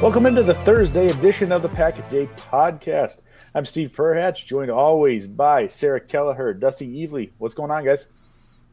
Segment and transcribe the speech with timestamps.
[0.00, 3.18] Welcome into the Thursday edition of the Pack a Day Podcast.
[3.54, 7.30] I'm Steve Perhatch, joined always by Sarah Kelleher, Dusty Evely.
[7.38, 8.08] What's going on, guys?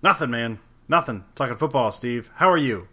[0.02, 0.60] Nothing, man.
[0.88, 1.26] Nothing.
[1.36, 2.32] Talking football, Steve.
[2.36, 2.88] How are you?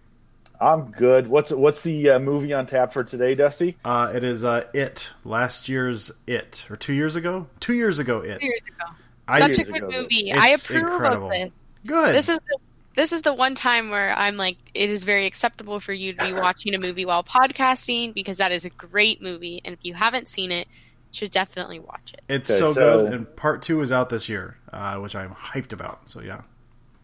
[0.61, 1.29] I'm good.
[1.29, 3.77] What's what's the uh, movie on tap for today, Dusty?
[3.85, 5.11] Uh, it is uh, It.
[5.25, 7.47] Last year's It, or two years ago.
[7.61, 8.41] Two years ago, It.
[8.41, 8.93] Two years ago.
[9.29, 9.91] I- Such a good ago.
[9.91, 10.31] movie.
[10.31, 11.27] It's I approve incredible.
[11.27, 11.51] of this.
[11.87, 12.15] Good.
[12.15, 12.59] This is the
[12.97, 16.25] this is the one time where I'm like, it is very acceptable for you to
[16.25, 19.95] be watching a movie while podcasting because that is a great movie, and if you
[19.95, 22.21] haven't seen it, you should definitely watch it.
[22.29, 25.31] it's Okay, so, so- good, and part two is out this year, uh, which I'm
[25.31, 26.09] hyped about.
[26.09, 26.43] So yeah,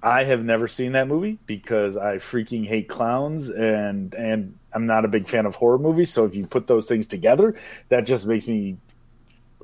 [0.02, 5.04] I have never seen that movie because I freaking hate clowns and and I'm not
[5.04, 6.10] a big fan of horror movies.
[6.12, 7.54] So if you put those things together,
[7.88, 8.76] that just makes me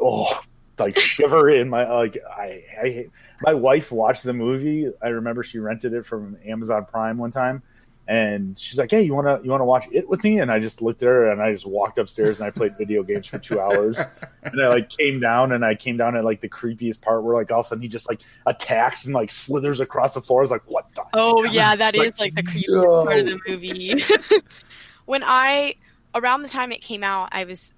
[0.01, 0.41] oh
[0.79, 3.11] like shiver in my like I I hate-
[3.43, 4.91] my wife watched the movie.
[5.03, 7.63] I remember she rented it from Amazon Prime one time.
[8.09, 10.81] And she's like, "Hey, you wanna you wanna watch it with me?" And I just
[10.81, 13.61] looked at her and I just walked upstairs and I played video games for two
[13.61, 13.99] hours.
[14.45, 17.35] And I like came down and I came down at like the creepiest part where
[17.35, 20.41] like all of a sudden he just like attacks and like slithers across the floor.
[20.41, 23.05] I was like, "What the?" Oh yeah, that is Like, like the creepiest no.
[23.05, 23.95] part of the movie.
[25.07, 25.75] when I
[26.15, 27.75] around the time it came out, I was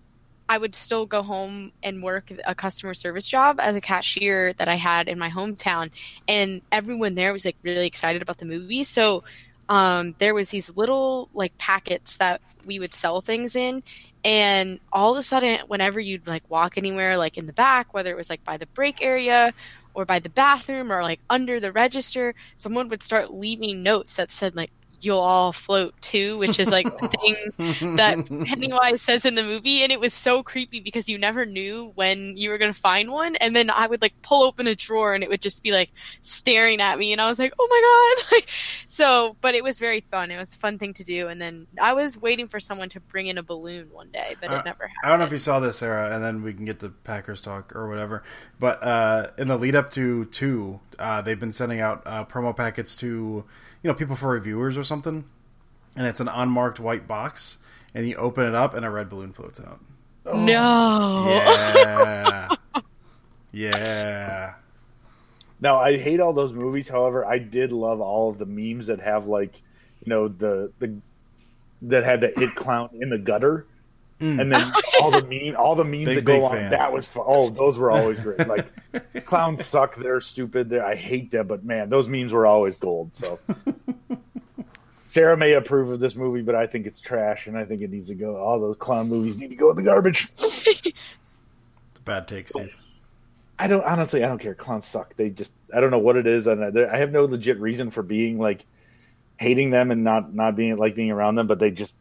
[0.49, 4.69] I would still go home and work a customer service job as a cashier that
[4.69, 5.91] I had in my hometown,
[6.27, 8.83] and everyone there was like really excited about the movie.
[8.85, 9.25] So
[9.69, 13.83] um, there was these little like packets that we would sell things in,
[14.25, 18.11] and all of a sudden, whenever you'd like walk anywhere, like in the back, whether
[18.11, 19.53] it was like by the break area
[19.95, 24.31] or by the bathroom or like under the register, someone would start leaving notes that
[24.31, 24.71] said like
[25.01, 29.83] "You'll all float too," which is like the thing that Pennywise says in the movie,
[29.83, 33.37] and it was so creepy because you never knew when you were gonna find one,
[33.37, 35.91] and then I would like pull open a drawer and it would just be like
[36.23, 38.49] staring at me, and I was like, "Oh my god!" Like,
[38.87, 40.31] so, but it was very fun.
[40.31, 43.01] It was a fun thing to do, and then I was waiting for someone to
[43.01, 44.97] bring in a balloon one day, but Uh, it never happened.
[45.05, 47.41] I don't know if you saw this, Sarah, and then we can get to Packers
[47.41, 48.23] talk or whatever.
[48.59, 52.55] But uh, in the lead up to two, uh, they've been sending out uh, promo
[52.57, 53.45] packets to
[53.83, 55.25] you know people for reviewers or something,
[55.97, 57.59] and it's an unmarked white box,
[57.95, 59.81] and you open it up and a red balloon floats out.
[60.27, 60.45] Oh.
[60.45, 61.29] No.
[61.29, 62.49] Yeah,
[63.53, 64.55] yeah.
[65.61, 66.89] Now I hate all those movies.
[66.89, 69.61] However, I did love all of the memes that have like,
[70.05, 70.97] you know, the the
[71.83, 73.67] that had the it clown in the gutter.
[74.21, 74.41] Mm.
[74.41, 76.53] And then all the meme, all the memes Big, that go on.
[76.53, 76.71] fan.
[76.71, 77.25] That was fun.
[77.27, 78.47] Oh, those were always great.
[78.49, 78.67] Like
[79.25, 79.97] clowns suck.
[79.97, 80.71] They're stupid.
[80.71, 81.47] They're, I hate them.
[81.47, 83.15] But man, those memes were always gold.
[83.15, 83.39] So
[85.09, 87.91] Sarah may approve of this movie, but I think it's trash, and I think it
[87.91, 88.37] needs to go.
[88.37, 90.29] All those clown movies need to go in the garbage.
[90.39, 90.93] It's
[91.97, 92.77] a bad take, Steve.
[93.59, 94.25] I don't honestly.
[94.25, 94.55] I don't care.
[94.55, 95.15] Clowns suck.
[95.17, 95.53] They just.
[95.73, 98.39] I don't know what it is, and I, I have no legit reason for being
[98.39, 98.65] like
[99.37, 101.47] hating them and not not being like being around them.
[101.47, 101.95] But they just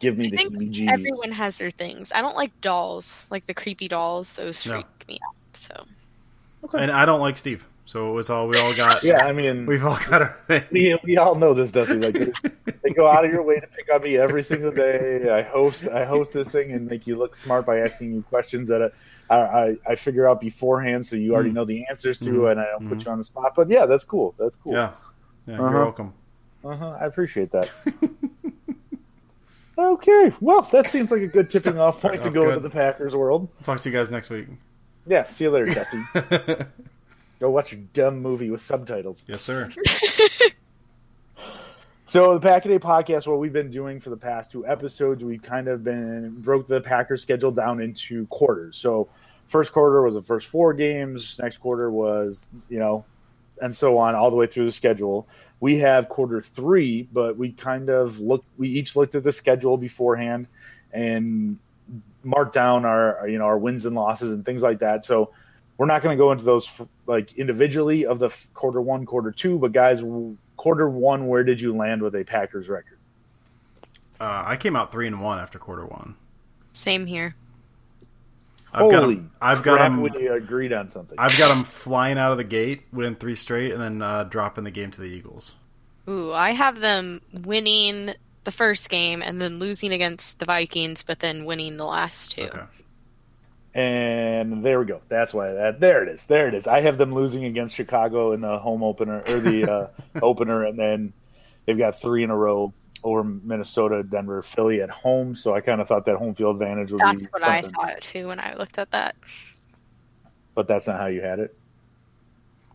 [0.00, 0.90] give me I the think heebie-jeebies.
[0.92, 2.12] everyone has their things.
[2.14, 4.34] I don't like dolls, like the creepy dolls.
[4.36, 4.72] Those No.
[4.72, 5.56] freak me out.
[5.56, 5.86] So
[6.74, 9.02] And I don't like Steve, so it's all we all got.
[9.04, 10.64] Yeah, I mean, we've all got our thing.
[10.72, 11.94] we, we all know this, Dusty.
[11.98, 12.32] Like they,
[12.82, 15.30] they go out of your way to pick on me every single day.
[15.30, 18.68] I host I host this thing and make you look smart by asking you questions
[18.68, 18.90] that I
[19.34, 22.88] I, I figure out beforehand, so you already know the answers to, and I don't
[22.88, 23.54] put you on the spot.
[23.56, 24.34] But yeah, that's cool.
[24.38, 24.72] That's cool.
[24.74, 24.92] Yeah,
[25.48, 25.54] yeah.
[25.54, 25.62] Uh-huh.
[25.70, 26.12] You're welcome.
[26.64, 27.70] Uh-huh, I appreciate that.
[29.78, 32.48] okay, well, that seems like a good tipping off point to oh, go good.
[32.50, 33.48] into the Packers world.
[33.62, 34.46] Talk to you guys next week.
[35.06, 36.02] Yeah, see you later, Dusty.
[37.40, 39.24] go watch your dumb movie with subtitles.
[39.28, 39.68] yes, sir.
[42.08, 45.24] So the Pack a Day podcast, what we've been doing for the past two episodes,
[45.24, 48.76] we kind of been broke the Packers schedule down into quarters.
[48.76, 49.08] So
[49.48, 53.04] first quarter was the first four games, next quarter was, you know,
[53.60, 55.26] and so on all the way through the schedule.
[55.60, 59.76] We have quarter three, but we kind of looked we each looked at the schedule
[59.76, 60.48] beforehand
[60.92, 61.58] and
[62.22, 65.04] marked down our you know our wins and losses and things like that.
[65.04, 65.30] So
[65.78, 66.70] we're not going to go into those
[67.06, 70.02] like individually of the f- quarter one, quarter two, but guys,
[70.56, 72.98] quarter one, where did you land with a Packers record?
[74.18, 76.14] Uh, I came out three and one after quarter one.
[76.72, 77.34] same here.
[78.76, 80.00] I've got Holy 'em- I've got crap, them.
[80.02, 81.18] we agreed on something.
[81.18, 84.64] I've got them flying out of the gate, winning three straight, and then uh, dropping
[84.64, 85.54] the game to the Eagles.
[86.08, 88.10] Ooh, I have them winning
[88.44, 92.42] the first game and then losing against the Vikings, but then winning the last two.
[92.42, 92.62] Okay.
[93.74, 95.00] and there we go.
[95.08, 96.26] That's why that there it is.
[96.26, 96.66] There it is.
[96.66, 99.86] I have them losing against Chicago in the home opener or the uh,
[100.22, 101.12] opener, and then
[101.66, 102.72] they've got three in a row
[103.06, 105.36] over Minnesota, Denver, Philly at home.
[105.36, 108.00] So I kind of thought that home field advantage would That's be what I thought
[108.00, 109.14] too when I looked at that.
[110.54, 111.56] but that's not how you had it.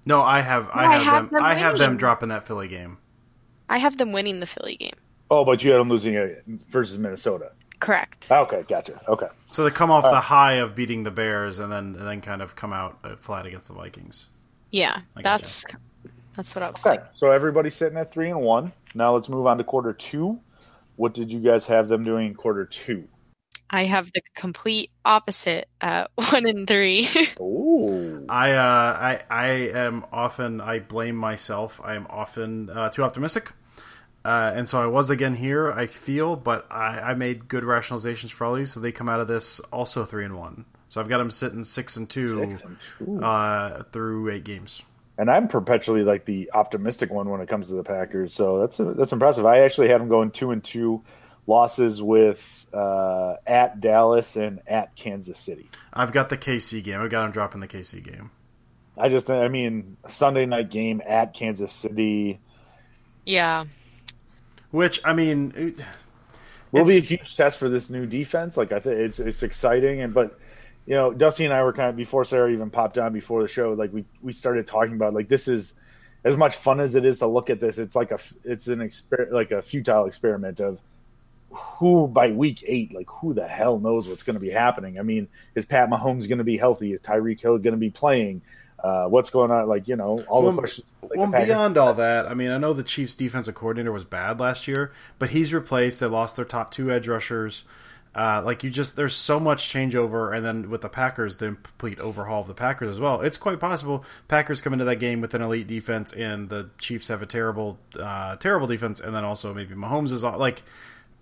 [0.06, 0.70] No, I have.
[0.74, 1.34] I No, I have, have them.
[1.34, 2.98] them I have them dropping that Philly game.
[3.70, 4.96] I have them winning the Philly game.
[5.30, 6.30] Oh, but you had them losing uh,
[6.70, 7.52] versus Minnesota.
[7.80, 8.28] Correct.
[8.32, 9.02] Okay, gotcha.
[9.08, 9.28] Okay.
[9.52, 12.42] So they come off the high of beating the Bears, and then and then kind
[12.42, 14.28] of come out uh, flat against the Vikings.
[14.72, 15.66] Yeah, I gotcha.
[16.36, 16.98] That's that's what I was Okay.
[16.98, 17.08] thinking.
[17.14, 18.74] So everybody's sitting at three and one.
[18.94, 20.40] Now let's move on to quarter two.
[20.96, 23.08] What did you guys have them doing in quarter two?
[23.74, 27.08] I have the complete opposite at one and three.
[27.42, 28.26] Ooh.
[28.30, 31.80] I uh, I I am often I blame myself.
[31.84, 33.52] I am often uh, too optimistic,
[34.26, 35.72] uh, and so I was again here.
[35.72, 39.22] I feel, but I, I made good rationalizations for all these, so they come out
[39.22, 40.66] of this also three and one.
[40.90, 43.24] So I've got them sitting six and two, Six and two.
[43.24, 44.82] Uh, through eight games.
[45.22, 48.34] And I'm perpetually like the optimistic one when it comes to the Packers.
[48.34, 49.46] So that's that's impressive.
[49.46, 51.04] I actually have them going two and two,
[51.46, 55.70] losses with uh, at Dallas and at Kansas City.
[55.94, 57.00] I've got the KC game.
[57.00, 58.32] I've got them dropping the KC game.
[58.98, 62.40] I just I mean Sunday night game at Kansas City
[63.24, 63.66] yeah,
[64.72, 65.86] Which I mean, it-
[66.72, 68.58] will be a huge test for this new defense.
[68.58, 70.40] Like I think it's it's exciting and but
[70.86, 73.48] you know Dusty and I were kind of before Sarah even popped on before the
[73.48, 73.74] show.
[73.74, 75.76] Like we we started talking about like this is
[76.24, 77.78] as much fun as it is to look at this.
[77.78, 80.80] It's like a it's an exper- like a futile experiment of
[81.52, 85.00] who by week eight, like who the hell knows what's going to be happening?
[85.00, 86.94] I mean, is Pat Mahomes going to be healthy?
[86.94, 88.42] Is Tyreek Hill going to be playing?
[88.82, 89.68] Uh, what's going on?
[89.68, 90.88] Like you know, all Well, the questions.
[91.02, 94.04] Like well, the beyond all that, I mean, I know the Chiefs' defensive coordinator was
[94.04, 96.00] bad last year, but he's replaced.
[96.00, 97.64] They lost their top two edge rushers.
[98.14, 101.98] Uh, like you just, there's so much changeover, and then with the Packers, the complete
[102.00, 103.22] overhaul of the Packers as well.
[103.22, 107.08] It's quite possible Packers come into that game with an elite defense, and the Chiefs
[107.08, 110.62] have a terrible, uh, terrible defense, and then also maybe Mahomes is all, like,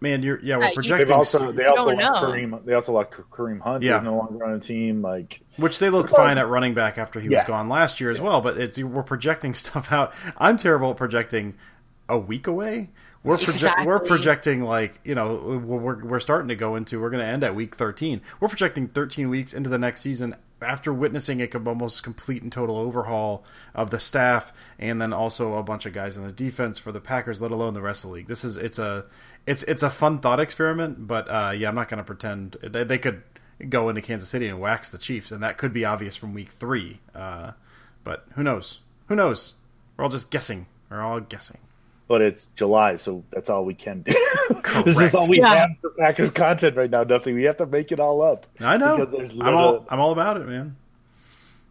[0.01, 2.27] man, you're yeah, we're projecting, They've also they also don't lost know.
[2.27, 2.65] Kareem.
[2.65, 3.83] They also lost Kareem Hunt.
[3.83, 3.95] Yeah.
[3.95, 5.01] He's no longer on the team.
[5.01, 8.21] Like which they look fine at running back after he was gone last year as
[8.21, 8.41] well.
[8.41, 10.13] But it's we're projecting stuff out.
[10.37, 11.55] I'm terrible at projecting
[12.07, 12.89] a week away.
[13.23, 17.23] We're proje- we're projecting like you know we're we're starting to go into we're going
[17.23, 18.21] to end at week 13.
[18.39, 22.77] We're projecting 13 weeks into the next season after witnessing a almost complete and total
[22.77, 26.91] overhaul of the staff and then also a bunch of guys in the defense for
[26.91, 28.27] the Packers, let alone the rest of the league.
[28.27, 29.05] This is it's a
[29.45, 32.83] it's it's a fun thought experiment, but uh, yeah, I'm not going to pretend they,
[32.83, 33.23] they could
[33.67, 36.51] go into Kansas City and wax the Chiefs, and that could be obvious from week
[36.51, 36.99] three.
[37.13, 37.51] Uh,
[38.03, 38.79] but who knows?
[39.07, 39.53] Who knows?
[39.97, 40.67] We're all just guessing.
[40.89, 41.57] We're all guessing.
[42.09, 44.11] But it's July, so that's all we can do.
[44.83, 45.55] this is all we Yeah.
[45.55, 47.31] have for Packers content right now, Dusty.
[47.33, 48.47] We have to make it all up.
[48.59, 48.97] I know.
[48.97, 50.75] Because there's I'm all I'm all about it, man.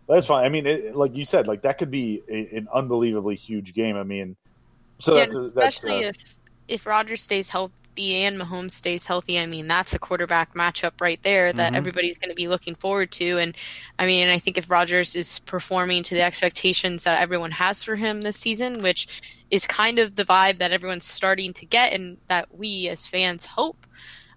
[0.08, 0.44] That's fine.
[0.44, 3.96] I mean, it, like you said, like that could be a, an unbelievably huge game.
[3.96, 4.36] I mean,
[5.00, 6.36] so Yeah, that's, a, that's especially uh, if
[6.68, 9.40] if Rodgers stays healthy and Mahomes stays healthy.
[9.40, 11.76] I mean, that's a quarterback matchup right there that Mhm.
[11.76, 13.38] everybody's going to be looking forward to.
[13.38, 13.56] And
[13.98, 17.96] I mean, I think if Rodgers is performing to the expectations that everyone has for
[17.96, 19.08] him this season, which
[19.50, 23.44] is kind of the vibe that everyone's starting to get and that we as fans
[23.44, 23.86] hope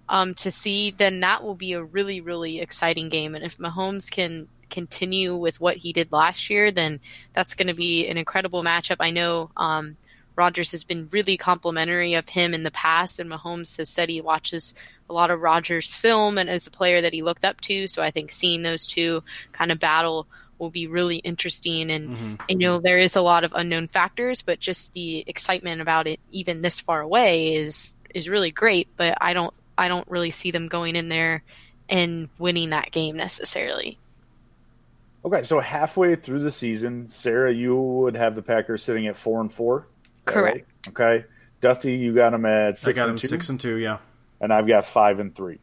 [0.08, 3.34] um, to see, then that will be a really, really exciting game.
[3.36, 7.00] And if Mahomes can continue with what he did last year, then
[7.34, 8.98] that's going to be an incredible matchup.
[9.00, 9.98] I know um,
[10.36, 14.22] Rodgers has been really complimentary of him in the past, and Mahomes has said he
[14.22, 14.74] watches
[15.10, 17.88] a lot of Rodgers' film and is a player that he looked up to.
[17.88, 20.28] So I think seeing those two kind of battle
[20.62, 21.92] will be really interesting.
[21.92, 22.36] And mm-hmm.
[22.50, 26.20] I know there is a lot of unknown factors, but just the excitement about it,
[26.32, 28.88] even this far away, is is really great.
[28.96, 31.44] But I don't I don't really see them going in there
[31.90, 33.98] and winning that game necessarily.
[35.26, 35.44] okay.
[35.44, 39.52] So halfway through the season, Sarah, you would have the Packers sitting at four and
[39.52, 39.88] four.
[40.26, 40.56] Correct.
[40.56, 40.66] right?
[40.90, 41.26] Okay,
[41.60, 43.78] Dusty, you got them at six I got and him two, six and two.
[43.78, 43.98] Yeah.
[44.40, 45.60] and I've got five and three.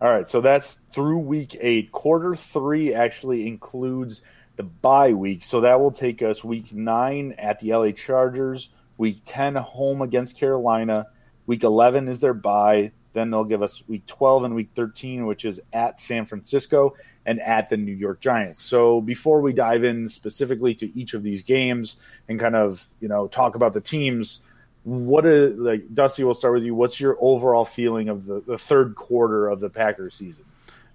[0.00, 1.90] All right, so that's through week eight.
[1.90, 4.22] Quarter three actually includes
[4.54, 9.22] the bye week, so that will take us week nine at the LA Chargers, week
[9.24, 11.08] ten home against Carolina,
[11.46, 12.92] week eleven is their bye.
[13.12, 16.94] Then they'll give us week twelve and week thirteen, which is at San Francisco
[17.26, 18.62] and at the New York Giants.
[18.62, 21.96] So before we dive in specifically to each of these games
[22.28, 24.42] and kind of you know talk about the teams,
[24.88, 26.24] what is like Dusty?
[26.24, 26.74] We'll start with you.
[26.74, 30.44] What's your overall feeling of the, the third quarter of the Packers season?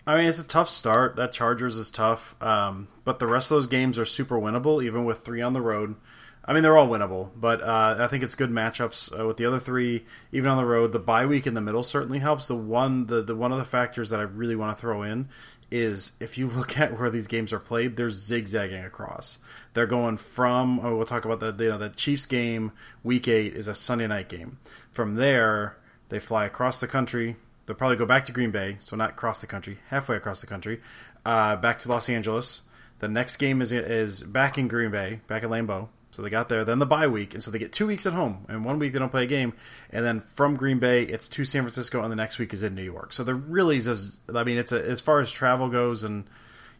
[0.05, 1.15] I mean, it's a tough start.
[1.15, 5.05] That Chargers is tough, um, but the rest of those games are super winnable, even
[5.05, 5.95] with three on the road.
[6.45, 9.45] I mean, they're all winnable, but uh, I think it's good matchups uh, with the
[9.45, 10.91] other three, even on the road.
[10.91, 12.47] The bye week in the middle certainly helps.
[12.47, 15.29] The one, the, the one of the factors that I really want to throw in
[15.71, 19.39] is if you look at where these games are played, they're zigzagging across.
[19.73, 20.79] They're going from.
[20.81, 22.73] Oh, we'll talk about the you know the Chiefs game.
[23.03, 24.59] Week eight is a Sunday night game.
[24.91, 25.77] From there,
[26.09, 27.37] they fly across the country.
[27.65, 30.47] They'll probably go back to Green Bay, so not across the country, halfway across the
[30.47, 30.81] country,
[31.25, 32.63] uh, back to Los Angeles.
[32.99, 35.87] The next game is is back in Green Bay, back at Lambeau.
[36.13, 38.13] So they got there, then the bye week, and so they get two weeks at
[38.13, 39.53] home, and one week they don't play a game,
[39.89, 42.75] and then from Green Bay it's to San Francisco, and the next week is in
[42.75, 43.13] New York.
[43.13, 46.25] So they're really just, I mean, it's a, as far as travel goes, and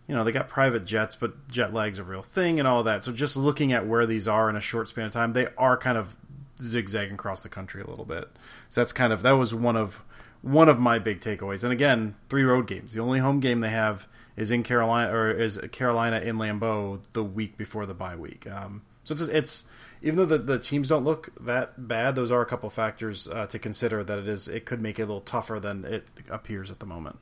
[0.08, 3.04] you know they got private jets, but jet lag's a real thing and all that.
[3.04, 5.78] So just looking at where these are in a short span of time, they are
[5.78, 6.16] kind of
[6.62, 8.30] zigzagging across the country a little bit.
[8.70, 10.04] So that's kind of that was one of
[10.44, 11.64] one of my big takeaways.
[11.64, 12.94] And again, three road games.
[12.94, 17.24] The only home game they have is in Carolina or is Carolina in Lambeau the
[17.24, 18.46] week before the bye week.
[18.46, 19.64] Um, so it's, it's
[20.04, 23.48] even though the, the teams don't look that bad, those are a couple factors uh,
[23.48, 26.70] to consider that it is it could make it a little tougher than it appears
[26.70, 27.18] at the moment.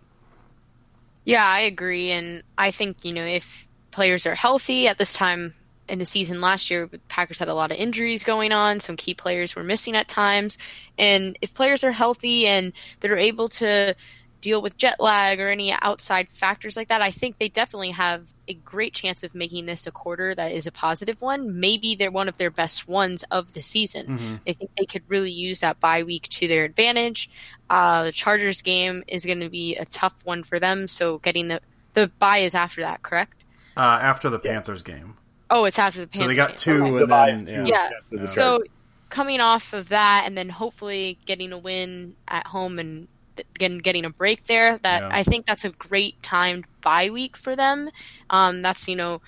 [1.23, 5.53] Yeah, I agree, and I think you know if players are healthy at this time
[5.87, 8.79] in the season last year, Packers had a lot of injuries going on.
[8.79, 10.57] Some key players were missing at times,
[10.97, 13.95] and if players are healthy and they're able to
[14.41, 18.31] deal with jet lag or any outside factors like that, I think they definitely have
[18.47, 21.59] a great chance of making this a quarter that is a positive one.
[21.59, 24.41] Maybe they're one of their best ones of the season.
[24.47, 27.29] I think they could really use that bye week to their advantage.
[27.69, 31.47] Uh, the Chargers game is going to be a tough one for them, so getting
[31.47, 31.61] the
[31.93, 33.43] the bye is after that, correct?
[33.77, 35.15] Uh, after the Panthers game,
[35.49, 36.21] Oh, it's after the Panthers.
[36.21, 36.57] so they got game.
[36.57, 36.87] two, Okay.
[36.89, 37.31] and Goodbye.
[37.45, 37.75] then Yeah.
[37.97, 38.25] After the Yeah.
[38.25, 38.63] So
[39.09, 43.07] coming off of that, and then hopefully getting a win at home and
[43.57, 45.09] getting getting a break there, that Yeah.
[45.11, 47.89] I think that's a great timed bye week for them.
[48.29, 49.21] Um, that's you know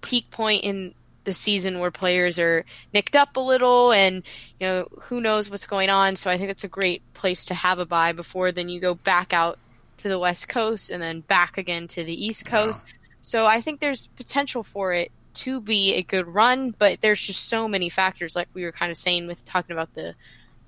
[0.00, 0.94] peak point in
[1.24, 4.22] the season where players are nicked up a little and
[4.58, 7.54] you know who knows what's going on so i think that's a great place to
[7.54, 9.58] have a bye before then you go back out
[9.98, 12.86] to the west coast and then back again to the east coast
[13.20, 17.46] so i think there's potential for it to be a good run but there's just
[17.46, 20.14] so many factors like we were kind of saying with talking about the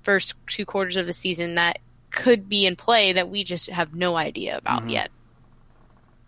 [0.03, 1.79] first two quarters of the season that
[2.11, 4.89] could be in play that we just have no idea about mm-hmm.
[4.89, 5.11] yet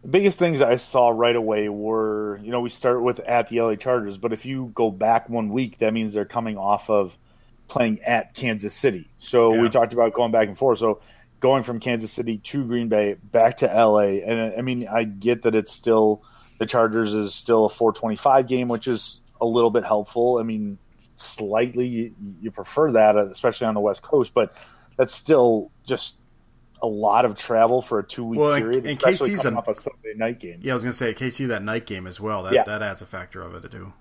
[0.01, 3.61] The biggest things I saw right away were, you know, we start with at the
[3.61, 7.17] LA Chargers, but if you go back one week, that means they're coming off of
[7.67, 9.09] playing at Kansas City.
[9.19, 9.61] So Yeah.
[9.61, 10.79] we talked about going back and forth.
[10.79, 10.99] So
[11.39, 15.03] going from Kansas City to Green Bay back to LA, and uh, I mean, I
[15.03, 16.23] get that it's still
[16.59, 20.37] the Chargers is still a 425 game, which is a little bit helpful.
[20.37, 20.77] I mean,
[21.17, 24.53] slightly you, you prefer that, uh, especially on the West Coast, but
[24.97, 26.15] that's still just
[26.81, 29.67] a lot of travel for a two week Well, period, and especially KC's an- off
[29.67, 30.59] a Sunday night game.
[30.61, 32.43] Yeah, I was gonna say KC that night game as well.
[32.43, 32.63] That Yeah.
[32.63, 33.93] that adds a factor of it too.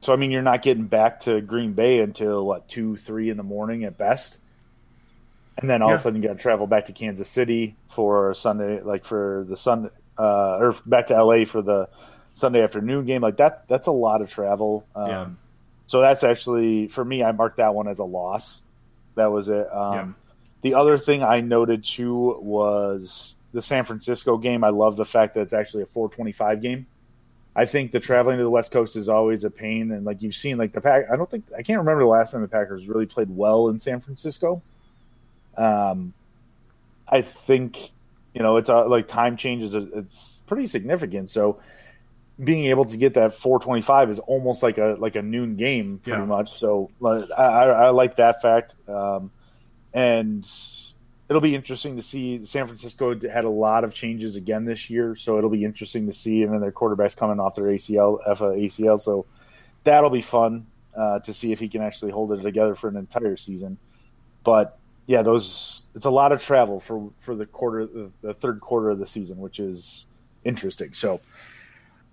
[0.00, 3.36] So I mean, you're not getting back to Green Bay until what two, three in
[3.36, 4.38] the morning at best,
[5.58, 5.94] and then all Yeah.
[5.96, 9.44] of a sudden you got to travel back to Kansas City for Sunday, like for
[9.48, 11.88] the Sunday, uh, or back to LA for the
[12.34, 13.20] Sunday afternoon game.
[13.20, 14.86] Like that, that's a lot of travel.
[14.94, 15.26] Um, Yeah.
[15.88, 17.22] So that's actually for me.
[17.24, 18.62] I marked that one as a loss.
[19.16, 19.68] That was it.
[19.70, 20.06] Um, Yeah.
[20.62, 24.62] The other thing I noted too was the San Francisco game.
[24.64, 26.86] I love the fact that it's actually a 425 game.
[27.56, 30.34] I think the traveling to the West Coast is always a pain, and like you've
[30.36, 31.06] seen, like the pack.
[31.12, 33.78] I don't think I can't remember the last time the Packers really played well in
[33.80, 34.62] San Francisco.
[35.56, 36.12] Um,
[37.08, 37.90] I think
[38.34, 39.74] you know it's uh, like time changes.
[39.74, 41.28] It's pretty significant.
[41.30, 41.58] So
[42.42, 46.20] being able to get that 425 is almost like a like a noon game, pretty
[46.20, 46.26] Yeah.
[46.26, 46.56] much.
[46.58, 49.30] So I, I, I like that fact, um,
[49.92, 50.48] and
[51.28, 52.44] it'll be interesting to see.
[52.44, 56.12] San Francisco had a lot of changes again this year, so it'll be interesting to
[56.12, 56.42] see.
[56.42, 59.26] And then their quarterback's coming off their ACL, FA ACL, so
[59.84, 60.66] that'll be fun
[60.96, 63.78] uh, to see if he can actually hold it together for an entire season.
[64.42, 68.60] But yeah, those it's a lot of travel for for the quarter, the, the third
[68.60, 70.06] quarter of the season, which is
[70.44, 70.94] interesting.
[70.94, 71.20] So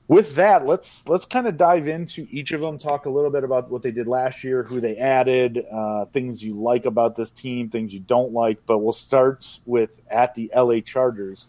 [0.08, 2.78] with that, let's let's kind of dive into each of them.
[2.78, 6.44] Talk a little bit about what they did last year, who they added, uh, things
[6.44, 8.66] you like about this team, things you don't like.
[8.66, 11.48] But we'll start with at the LA Chargers.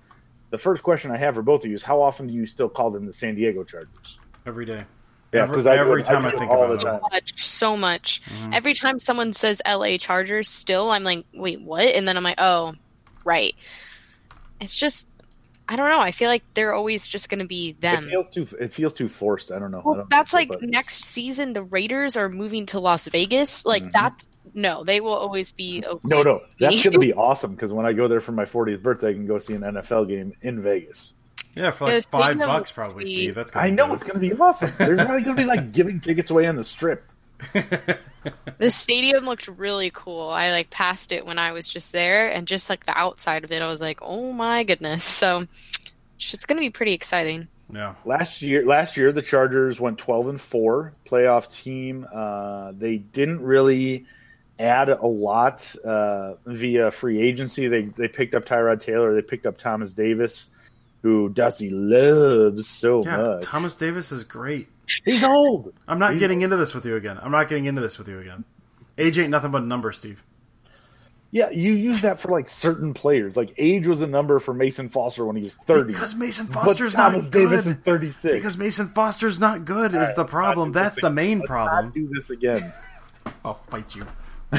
[0.51, 2.69] The first question I have for both of you is: How often do you still
[2.69, 4.19] call them the San Diego Chargers?
[4.49, 4.83] every day.
[5.33, 6.91] Yeah, because I do every time I I, think all about the it.
[6.91, 7.01] time.
[7.13, 8.23] much, so much.
[8.51, 11.87] Every time someone says LA Chargers, still, I'm like, wait, what?
[11.87, 12.75] And then I'm like, oh,
[13.25, 13.55] right.
[14.59, 15.07] It's just,
[15.71, 16.01] I don't know.
[16.01, 18.05] I feel like they're always just going to be them.
[18.05, 18.49] It feels too.
[18.59, 19.53] It feels too forced.
[19.53, 19.81] I don't know.
[19.81, 23.07] I Well, don't that's know, like but- next season, the Raiders are moving to Las
[23.09, 23.67] Vegas.
[23.67, 23.93] Like Mhm.
[23.93, 26.05] that, no, they will always be Oakland.
[26.11, 28.83] No, no, that's going to be awesome because when I go there for my 40th
[28.83, 31.13] birthday, I can go see an NFL game in Vegas.
[31.55, 33.35] Yeah, for like five bucks, probably, the- Steve.
[33.35, 33.95] That's gonna I know good.
[33.95, 34.71] it's going to be awesome.
[34.79, 37.05] They're probably going to be like giving tickets away on the strip.
[38.59, 40.29] The stadium looked really cool.
[40.29, 43.53] I like passed it when I was just there, and just like the outside of
[43.53, 45.05] it, I was like, oh my goodness.
[45.19, 45.47] So
[46.35, 47.49] it's going to be pretty exciting.
[47.73, 52.07] Yeah, Last year, last year the Chargers went 12 and four, playoff team.
[52.13, 54.07] Uh, they didn't really
[54.59, 57.69] add a lot uh, via free agency.
[57.69, 59.15] They they picked up Tyrod Taylor.
[59.15, 60.49] They picked up Thomas Davis,
[61.03, 63.17] who Dusty loves so yeah.
[63.17, 63.45] much.
[63.45, 64.69] Thomas Davis is great.
[65.05, 65.73] He's old.
[65.87, 67.19] I'm not He's- getting into this with you again.
[67.23, 68.45] I'm not getting into this with you again.
[68.97, 70.23] Age ain't nothing but a number, Steve.
[71.31, 73.37] Yeah, you use that for like certain players.
[73.37, 75.93] Like age was a number for Mason Foster when he was 30.
[75.93, 77.77] Because Mason but Foster's Thomas not Davis good.
[77.77, 78.35] is 36.
[78.35, 80.73] Because Mason Foster's not good is the problem.
[80.73, 81.93] Let's not do That's the main Let's problem.
[81.93, 82.73] Do this again.
[83.45, 84.07] I'll fight you.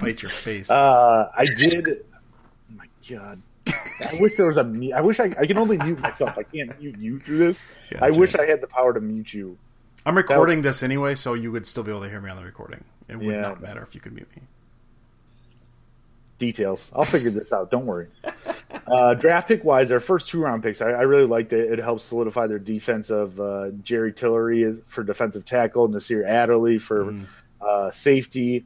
[0.00, 0.70] fight your face.
[0.70, 1.86] Uh, I did.
[1.86, 3.42] Oh my god.
[4.00, 4.92] I wish there was a mute.
[4.94, 6.36] I wish I, I can only mute myself.
[6.38, 7.66] I can't mute you through this.
[7.92, 8.46] Yeah, I wish right.
[8.46, 9.56] I had the power to mute you.
[10.06, 12.44] I'm recording this anyway, so you would still be able to hear me on the
[12.44, 12.84] recording.
[13.08, 13.40] It would Yeah.
[13.42, 14.42] not matter if you could mute me.
[16.38, 16.90] Details.
[16.94, 17.70] I'll figure this out.
[17.70, 18.06] Don't worry.
[18.86, 21.70] Uh, draft pick wise, their first two round picks, I, I really liked it.
[21.70, 27.14] It helps solidify their defense of uh, Jerry Tillery for defensive tackle, Nasir Adderley for
[27.60, 28.64] uh, safety.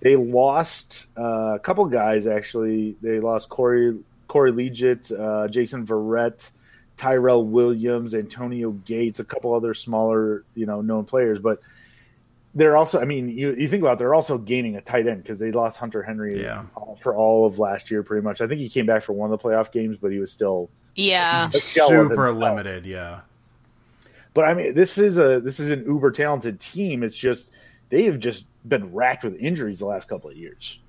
[0.00, 2.94] They lost uh, a couple guys actually.
[3.00, 3.96] They lost Corey
[4.34, 6.50] Corey Liuget, uh, Jason Verrett,
[6.96, 11.60] Tyrell Williams, Antonio Gates, a couple other smaller you know known players, but
[12.52, 13.00] they're also.
[13.00, 15.52] I mean, you, you think about it, they're also gaining a tight end because they
[15.52, 16.64] lost Hunter Henry Yeah.
[16.98, 18.40] for all of last year, pretty much.
[18.40, 20.68] I think he came back for one of the playoff games, but he was still
[20.96, 21.48] Yeah.
[21.54, 23.20] a shell of Super limited, yeah.
[24.34, 27.04] But I mean, this is a this is an uber talented team.
[27.04, 27.50] It's just
[27.88, 30.80] they have just been racked with injuries the last couple of years.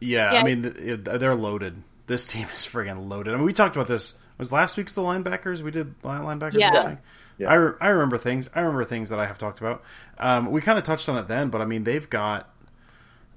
[0.00, 0.40] Yeah, Yeah.
[0.40, 0.62] I mean,
[1.02, 1.82] they're loaded.
[2.08, 3.32] This team is friggin' loaded.
[3.32, 4.14] I mean, we talked about this.
[4.38, 5.62] Was last week's the linebackers?
[5.62, 6.70] We did line- linebackers Yeah.
[6.70, 6.98] last week?
[7.38, 7.50] Yeah.
[7.50, 8.48] I, re- I remember things.
[8.54, 9.82] I remember things that I have talked about.
[10.18, 12.48] Um, we kind of touched on it then, but I mean, they've got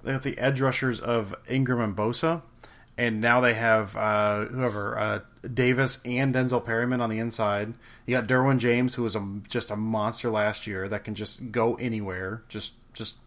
[0.04, 2.42] they got the edge rushers of Ingram and Bosa,
[2.98, 5.20] and now they have uh, whoever uh,
[5.54, 7.74] Davis and Denzel Perryman on the inside.
[8.08, 11.52] You got Derwin James, who was a, just a monster last year that can just
[11.52, 13.18] go anywhere, just just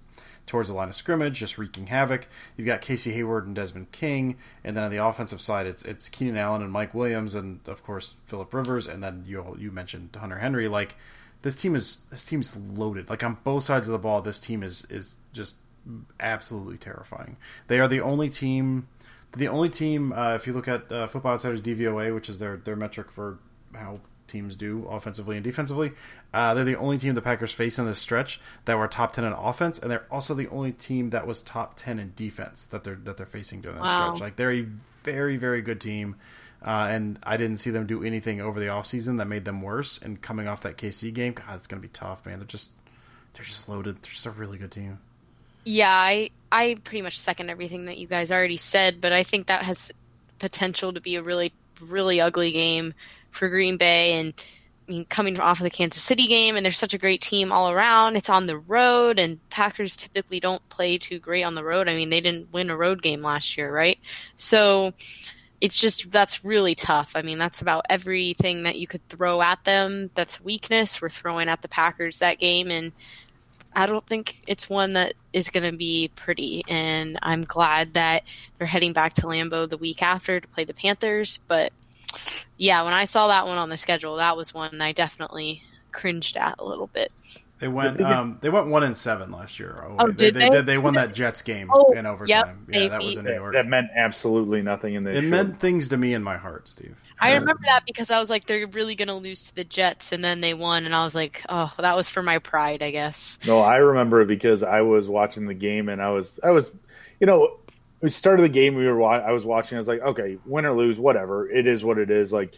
[0.46, 2.28] towards the line of scrimmage, just wreaking havoc.
[2.56, 6.08] You've got Casey Hayward and Desmond King, and then on the offensive side, it's it's
[6.08, 10.16] Keenan Allen and Mike Williams, and of course Philip Rivers, and then you you mentioned
[10.18, 10.68] Hunter Henry.
[10.68, 10.96] Like
[11.42, 13.08] this team is this team's loaded.
[13.08, 15.56] Like on both sides of the ball, this team is is just
[16.20, 17.36] absolutely terrifying.
[17.68, 18.88] They are the only team.
[19.36, 22.56] The only team, uh, if you look at uh, Football Outsiders DVOA, which is their
[22.56, 23.38] their metric for
[23.74, 25.92] how teams do offensively and defensively,
[26.32, 29.24] uh, they're the only team the Packers face in this stretch that were top ten
[29.24, 32.84] in offense, and they're also the only team that was top ten in defense that
[32.84, 34.06] they're that they're facing during this Wow.
[34.14, 34.20] stretch.
[34.20, 34.66] Like they're a
[35.04, 36.16] very very good team.
[36.66, 39.98] Uh, and I didn't see them do anything over the offseason that made them worse.
[40.02, 42.38] And coming off that KC game, God, it's going to be tough, man.
[42.38, 42.70] They're just
[43.34, 43.96] They're just loaded.
[44.02, 44.98] They're just a really good team.
[45.66, 49.48] Yeah, I I pretty much second everything that you guys already said, but I think
[49.48, 49.92] that has
[50.38, 52.94] potential to be a really really ugly game
[53.34, 54.34] for Green Bay and
[54.86, 57.52] I mean, coming off of the Kansas City game, and they're such a great team
[57.52, 58.16] all around.
[58.16, 61.88] It's on the road, and Packers typically don't play too great on the road.
[61.88, 63.98] I mean, they didn't win a road game last year, right?
[64.36, 64.92] So
[65.62, 67.12] it's just that's really tough.
[67.14, 70.10] I mean, that's about everything that you could throw at them.
[70.14, 71.00] That's weakness.
[71.00, 72.92] We're throwing at the Packers that game, and
[73.74, 76.62] I don't think it's one that is going to be pretty.
[76.68, 78.24] And I'm glad that
[78.58, 81.40] they're heading back to Lambeau the week after to play the Panthers.
[81.48, 81.72] But
[82.56, 86.36] yeah, when I saw that one on the schedule, that was one I definitely cringed
[86.36, 87.12] at a little bit.
[87.60, 88.00] They went.
[88.02, 89.82] Um, they went one and seven last year.
[89.88, 90.60] Oh, Oh, they, did they, they?
[90.62, 92.66] they won that Jets game Oh, in overtime.
[92.68, 93.54] yep, yeah, that was in New York.
[93.54, 95.16] That meant absolutely nothing in this.
[95.18, 95.28] It show.
[95.28, 96.96] meant things to me in my heart, Steve.
[97.20, 100.10] I remember that because I was like, they're really going to lose to the Jets,
[100.10, 102.90] and then they won, and I was like, oh, that was for my pride, I
[102.90, 103.38] guess.
[103.46, 106.70] No, I remember it because I was watching the game and I was I was,
[107.20, 107.60] you know,
[108.04, 108.74] we started the game.
[108.74, 109.76] We were wa- I was watching.
[109.76, 111.48] I was like, okay, win or lose, whatever.
[111.50, 112.32] It is what it is.
[112.34, 112.54] Like,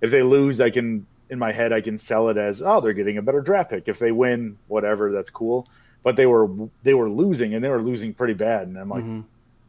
[0.00, 2.94] if they lose, I can in my head I can sell it as oh they're
[2.94, 3.86] getting a better draft pick.
[3.86, 5.68] If they win, whatever, that's cool.
[6.02, 6.48] But they were
[6.84, 8.66] they were losing and they were losing pretty bad.
[8.66, 9.24] And I'm like, Mhm.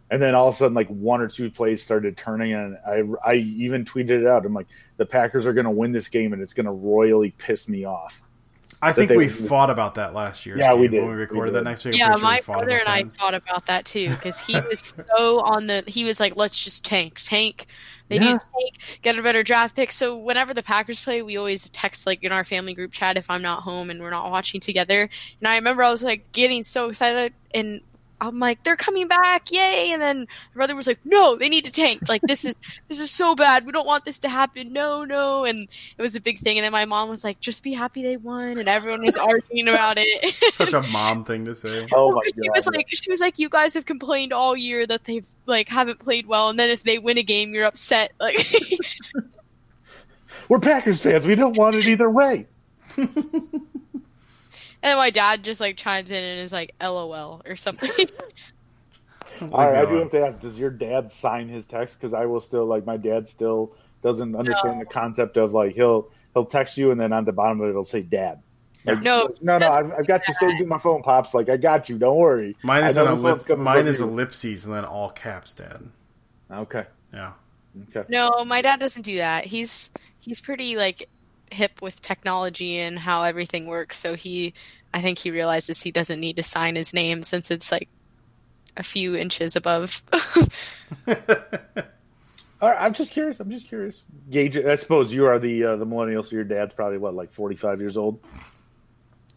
[0.10, 3.04] and then all of a sudden like one or two plays started turning and I
[3.26, 4.46] I even tweeted it out.
[4.46, 7.32] I'm like, the Packers are going to win this game and it's going to royally
[7.38, 8.22] piss me off.
[8.82, 10.58] I think they- we fought about that last year.
[10.58, 11.02] Yeah, we did.
[11.02, 11.96] when we recorded We that next week.
[11.98, 13.16] Yeah, pretty sure my fought brother and I that.
[13.18, 14.80] thought about that too because he was
[15.16, 15.84] so on the.
[15.86, 17.68] He was like, "Let's just tank, tank.
[18.08, 18.22] They Yeah.
[18.34, 21.70] need to tank, get a better draft pick." So whenever the Packers play, we always
[21.72, 24.62] text like in our family group chat if I'm not home and we're not watching
[24.62, 25.10] together.
[25.42, 27.82] And I remember I was like getting so excited and.
[28.22, 29.92] I'm like, they're coming back, yay!
[29.92, 30.20] And then
[30.54, 32.08] my brother was like, no, they need to tank.
[32.10, 32.56] Like this is
[32.88, 33.66] this is so bad.
[33.66, 34.74] We don't want this to happen.
[34.74, 35.46] No, no.
[35.46, 36.58] And it was a big thing.
[36.58, 38.58] And then my mom was like, just be happy they won.
[38.58, 40.36] And everyone was arguing about it.
[40.56, 41.88] Such a mom thing to say.
[41.94, 42.56] Oh my she god!
[42.56, 46.00] was like, she was like, you guys have complained all year that they've like haven't
[46.00, 48.12] played well, and then if they win a game, you're upset.
[48.20, 48.46] Like,
[50.50, 51.26] We're Packers fans.
[51.26, 52.48] We don't want it either way.
[54.84, 57.90] and my dad just like chimes in and is like, "LOL" or something.
[59.42, 61.98] All right, I uh, do have to ask: Does your dad sign his text?
[61.98, 66.10] Because I will still like my dad still doesn't understand the concept of like he'll
[66.34, 68.42] he'll text you and then on the bottom of it it'll say dad.
[68.86, 71.34] Like, No, no, no, that's- I've, I've got you saved in my phone, pops.
[71.34, 71.98] Like I got you.
[71.98, 72.56] Don't worry.
[72.64, 74.06] Mine is I an know ellip- mine is you.
[74.06, 75.84] ellipses and then all caps, Dad.
[76.52, 76.86] Okay.
[77.14, 77.34] Yeah.
[77.90, 78.04] Okay.
[78.10, 79.46] no, my dad doesn't do that.
[79.46, 81.08] He's he's pretty like
[81.52, 83.98] hip with technology and how everything works.
[83.98, 84.54] So he,
[84.94, 87.90] I think he realizes he doesn't need to sign his name since it's like
[88.78, 90.04] a few inches above.
[92.62, 93.40] All right, I'm just curious.
[93.40, 94.04] I'm just curious.
[94.30, 94.58] Gauge.
[94.58, 97.80] I suppose you are the uh, the millennial, so your dad's probably what, like 45
[97.80, 98.20] years old.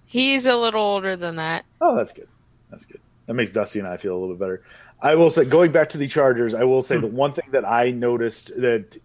[0.06, 1.64] He's a little older than that.
[1.80, 2.28] Oh, that's good.
[2.70, 3.00] That's good.
[3.26, 4.62] That makes Dusty and I feel a little bit better.
[5.00, 7.68] I will say, going back to the Chargers, I will say the one thing that
[7.68, 8.96] I noticed that,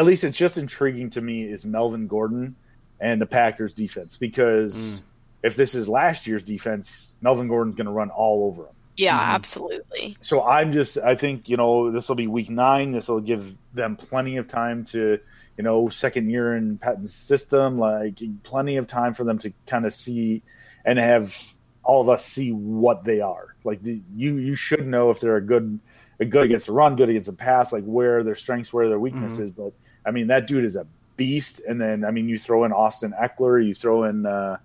[0.00, 2.56] at least it's just intriguing to me, is Melvin Gordon
[3.00, 4.16] and the Packers defense.
[4.16, 5.00] Because mm.
[5.42, 8.72] if this is last year's defense, Melvin Gordon's going to run all over them.
[8.96, 9.34] Yeah, mm-hmm.
[9.34, 10.16] absolutely.
[10.22, 12.92] So I'm just, I think, you know, this will be week nine.
[12.92, 15.18] This will give them plenty of time to,
[15.58, 19.84] you know, second year in Pettine's system, like plenty of time for them to kind
[19.84, 20.42] of see
[20.84, 21.36] and have
[21.82, 23.54] all of us see what they are.
[23.64, 25.78] Like the, you, you should know if they're a good,
[26.18, 28.98] a good against the run, good against the pass, like where their strengths, where their
[28.98, 29.50] weaknesses.
[29.50, 29.62] Mm-hmm.
[29.62, 29.72] But
[30.04, 30.86] I mean, that dude is a
[31.16, 31.60] beast.
[31.66, 34.58] And then, I mean, you throw in Austin Ekeler, you throw in, uh,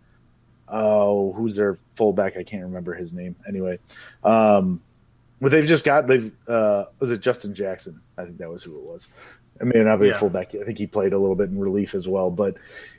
[0.67, 2.37] oh, who's their fullback?
[2.37, 3.35] I can't remember his name.
[3.47, 3.79] Anyway,
[4.23, 4.81] um,
[5.41, 8.01] but they've just got they've uh, was it Justin Jackson?
[8.17, 9.07] I think that was who it was.
[9.59, 10.53] I mean, not be a fullback.
[10.55, 12.29] I think he played a little bit in relief as well.
[12.29, 12.55] But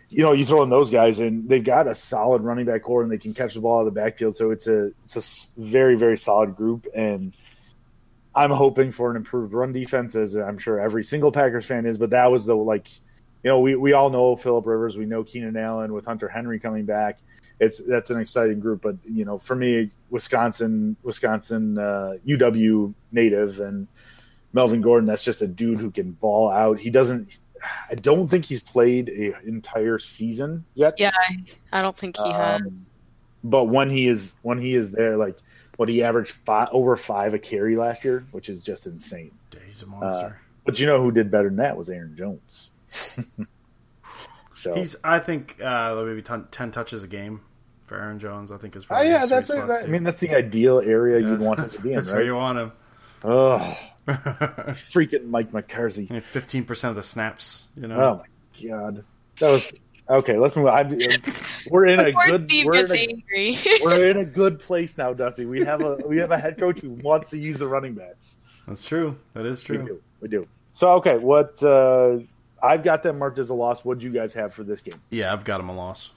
[0.08, 3.02] you know, you throw in those guys, and they've got a solid running back core,
[3.02, 4.36] and they can catch the ball out of the backfield.
[4.36, 7.34] So it's a it's a very very solid group, and
[8.36, 11.96] I'm hoping for an improved run defense, as I'm sure every single Packers fan is.
[11.96, 12.88] But that was the like,
[13.42, 16.60] you know, we we all know Philip Rivers, we know Keenan Allen with Hunter Henry
[16.60, 17.18] coming back.
[17.58, 23.60] It's that's an exciting group, but you know, for me, Wisconsin, Wisconsin, uh, UW native,
[23.60, 23.88] and
[24.52, 26.78] Melvin Gordon, that's just a dude who can ball out.
[26.78, 27.38] He doesn't.
[27.90, 30.94] I don't think he's played an entire season yet.
[30.98, 31.10] Yeah,
[31.72, 32.60] I don't think he has.
[32.60, 32.86] Um,
[33.42, 35.38] but when he is when he is there, like
[35.76, 39.32] what he averaged five, over five a carry last year, which is just insane.
[39.66, 40.40] He's a monster.
[40.64, 42.70] But you know who did better than that was Aaron Jones.
[44.54, 47.40] so He's, I think, uh, maybe ten, 10 touches a game
[47.84, 48.50] for Aaron Jones.
[48.50, 51.20] I think is oh probably yeah, that's spot, That- I mean that's the ideal area
[51.20, 52.72] Yeah, you'd want him to be in, that's where you want him.
[53.24, 56.06] Oh, freaking Mike McCarthy.
[56.20, 57.64] Fifteen percent of the snaps.
[57.76, 58.00] You know.
[58.00, 59.04] Oh my god,
[59.38, 59.74] that was
[60.08, 60.66] Okay, let's move.
[60.66, 60.74] On.
[60.74, 61.22] I'm,
[61.70, 62.48] we're in a good.
[62.48, 63.58] Steve We're gets in a, angry.
[63.82, 65.46] we're in a good place now, Dusty.
[65.46, 68.38] We have a we have a head coach who wants to use the running backs.
[68.66, 69.18] That's true.
[69.34, 69.78] That is true.
[69.78, 69.94] We true.
[69.96, 70.02] do.
[70.20, 70.48] We do.
[70.74, 72.18] So okay, what uh,
[72.62, 73.84] I've got them marked as a loss.
[73.84, 75.00] What do you guys have for this game?
[75.10, 76.12] Yeah, I've got them a loss.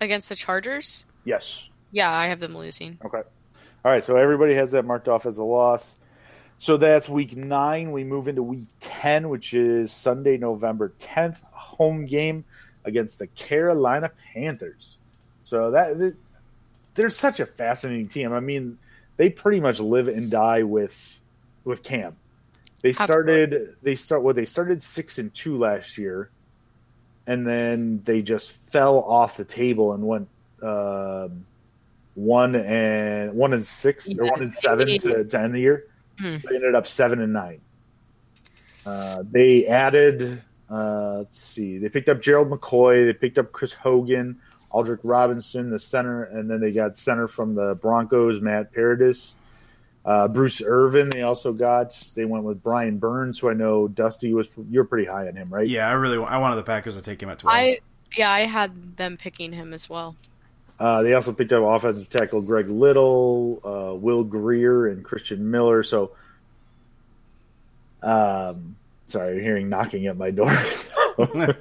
[0.00, 1.06] Against the Chargers?
[1.24, 1.68] Yes.
[1.92, 2.98] Yeah, I have them losing.
[3.04, 3.22] Okay.
[3.84, 4.02] All right.
[4.02, 5.98] So everybody has that marked off as a loss.
[6.60, 7.92] So that's week nine.
[7.92, 12.44] We move into week ten, which is Sunday, November tenth, home game
[12.84, 14.98] against the Carolina Panthers.
[15.44, 16.16] So that,
[16.94, 18.32] they're such a fascinating team.
[18.32, 18.78] I mean,
[19.16, 21.20] they pretty much live and die with
[21.64, 22.16] with Cam.
[22.80, 26.30] They started they start well, they started six and two last year,
[27.26, 30.28] and then they just fell off the table and went
[30.62, 31.46] um
[32.14, 35.86] one and one and six or one and seven to, to end the year.
[36.18, 36.36] Hmm.
[36.48, 37.60] They ended up seven and nine.
[38.84, 43.72] Uh, they added, uh, let's see, they picked up Gerald McCoy, they picked up Chris
[43.72, 44.40] Hogan,
[44.72, 49.36] Aldrick Robinson, the center, and then they got center from the Broncos, Matt Paradis.
[50.04, 51.92] Uh, Bruce Irvin, they also got.
[52.16, 54.48] They went with Brian Burns, who I know Dusty was.
[54.68, 55.66] You're pretty high on him, right?
[55.68, 57.56] Yeah, I really I wanted the Packers to take him at twelve.
[57.56, 57.78] I
[58.16, 60.16] yeah, I had them picking him as well.
[60.80, 65.84] Uh, they also picked up offensive tackle Greg Little, uh, Will Grier, and Christian Miller.
[65.84, 66.10] So,
[68.02, 68.74] um,
[69.12, 70.50] sorry, you're hearing knocking at my door.
[71.18, 71.54] uh,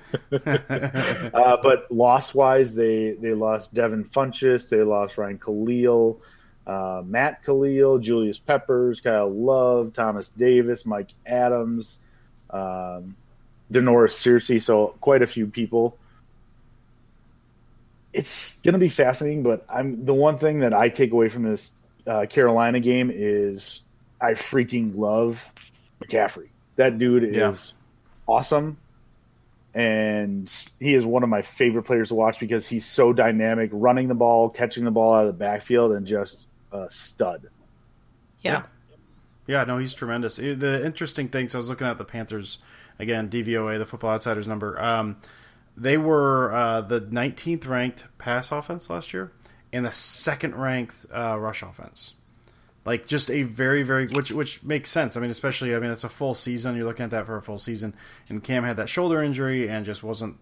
[1.62, 6.22] but loss wise, they they lost Devin Funchess, they lost Ryan Kalil,
[6.66, 12.00] uh, Matt Kalil, Julius Peppers, Kyle Love, Thomas Davis, Mike Adams,
[12.50, 13.16] um,
[13.72, 14.62] Da'Norris Searcy.
[14.62, 15.98] So quite a few people
[18.14, 19.44] it's going to be fascinating.
[19.44, 21.72] But I'm the one thing that I take away from this
[22.08, 23.82] uh, Carolina game is
[24.20, 25.54] I freaking love
[26.04, 26.50] McCaffrey.
[26.82, 27.54] That dude is Yeah.
[28.28, 28.78] awesome,
[29.74, 34.08] and he is one of my favorite players to watch because he's so dynamic, running
[34.08, 37.48] the ball, catching the ball out of the backfield, and just a stud.
[38.42, 38.64] Yeah.
[39.48, 40.40] Yeah, no, he's tremendous.
[40.40, 42.58] Eh, The interesting thing, so I was looking at the Panthers
[43.00, 44.82] again, DVOA, the Football Outsiders number.
[44.82, 45.18] Um,
[45.78, 49.32] they were uh, the 19th ranked pass offense last year
[49.74, 52.14] and the second ranked uh, rush offense.
[52.84, 55.16] Like just a very very which which makes sense.
[55.16, 56.76] I mean, especially I mean it's a full season.
[56.76, 57.94] You're looking at that for a full season,
[58.28, 60.38] and Cam had that shoulder injury and just wasn't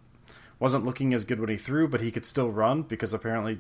[0.58, 3.60] wasn't looking as good when he threw, but he could still run because apparently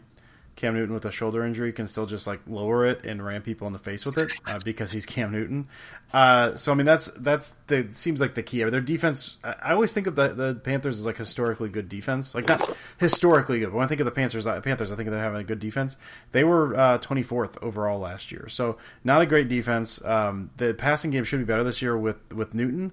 [0.59, 3.65] Cam Newton with a shoulder injury can still just like lower it and ram people
[3.65, 5.69] in the face with it uh, because he's Cam Newton.
[6.11, 8.61] Uh, so I mean that's that's the seems like the key.
[8.61, 9.37] I mean, their defense.
[9.41, 13.59] I always think of the the Panthers as like historically good defense, like not historically
[13.59, 13.67] good.
[13.67, 15.59] But when I think of the Panthers, uh, Panthers, I think they're having a good
[15.59, 15.95] defense.
[16.31, 20.03] They were twenty fourth overall last year, so not a great defense.
[20.03, 22.91] Um, the passing game should be better this year with with Newton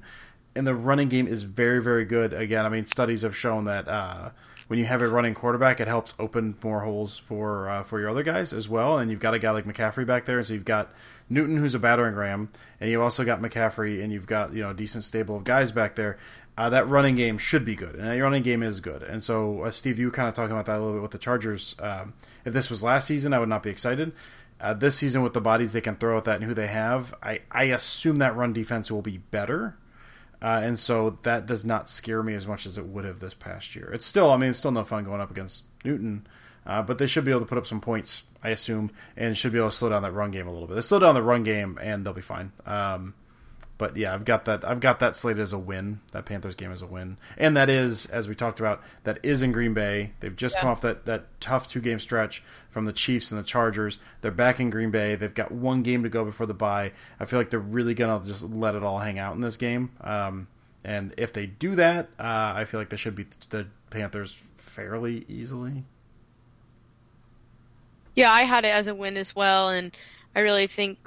[0.55, 2.33] and the running game is very, very good.
[2.33, 4.31] Again, I mean, studies have shown that uh,
[4.69, 8.11] when you have a running quarterback, it helps open more holes for uh, for your
[8.11, 8.99] other guys as well.
[8.99, 10.93] And you've got a guy like McCaffrey back there, and so you've got
[11.29, 12.51] Newton, who's a battering ram,
[12.81, 15.73] and you've also got McCaffrey, and you've got you know a decent stable of guys
[15.73, 16.19] back there.
[16.59, 19.03] Uh, that running game should be good, and that running game is good.
[19.03, 21.11] And so, uh, Steve, you were kind of talking about that a little bit with
[21.11, 21.77] the Chargers.
[21.79, 22.15] Um,
[22.47, 24.13] if this was last season, I would not be excited.
[24.59, 27.15] Uh, this season, with the bodies they can throw at that and who they have,
[27.23, 29.77] I, I assume that run defense will be better.
[30.47, 33.35] Uh, and so that does not scare me as much as it would have this
[33.35, 33.91] past year.
[33.93, 36.25] It's still, I mean, it's still no fun going up against Newton,
[36.65, 39.51] uh, but they should be able to put up some points, I assume, and should
[39.51, 40.75] be able to slow down that run game a little bit.
[40.75, 42.53] They slow down the run game, and they'll be fine.
[42.65, 43.15] Um,
[43.79, 44.65] but yeah, I've got that.
[44.65, 46.01] I've got that slated as a win.
[46.13, 49.43] That Panthers game is a win, and that is, as we talked about, that is
[49.43, 50.13] in Green Bay.
[50.21, 53.45] They've just come off that that tough two game stretch from the Chiefs and the
[53.45, 53.99] Chargers.
[54.21, 55.15] They're back in Green Bay.
[55.15, 56.93] They've got one game to go before the bye.
[57.21, 59.91] I feel like they're really gonna just let it all hang out in this game.
[60.01, 60.49] Um,
[60.85, 65.25] and if they do that, uh, I feel like they should beat the Panthers fairly
[65.29, 65.85] easily.
[68.15, 69.95] Yeah, I had it as a win as well, and
[70.35, 70.99] I really think,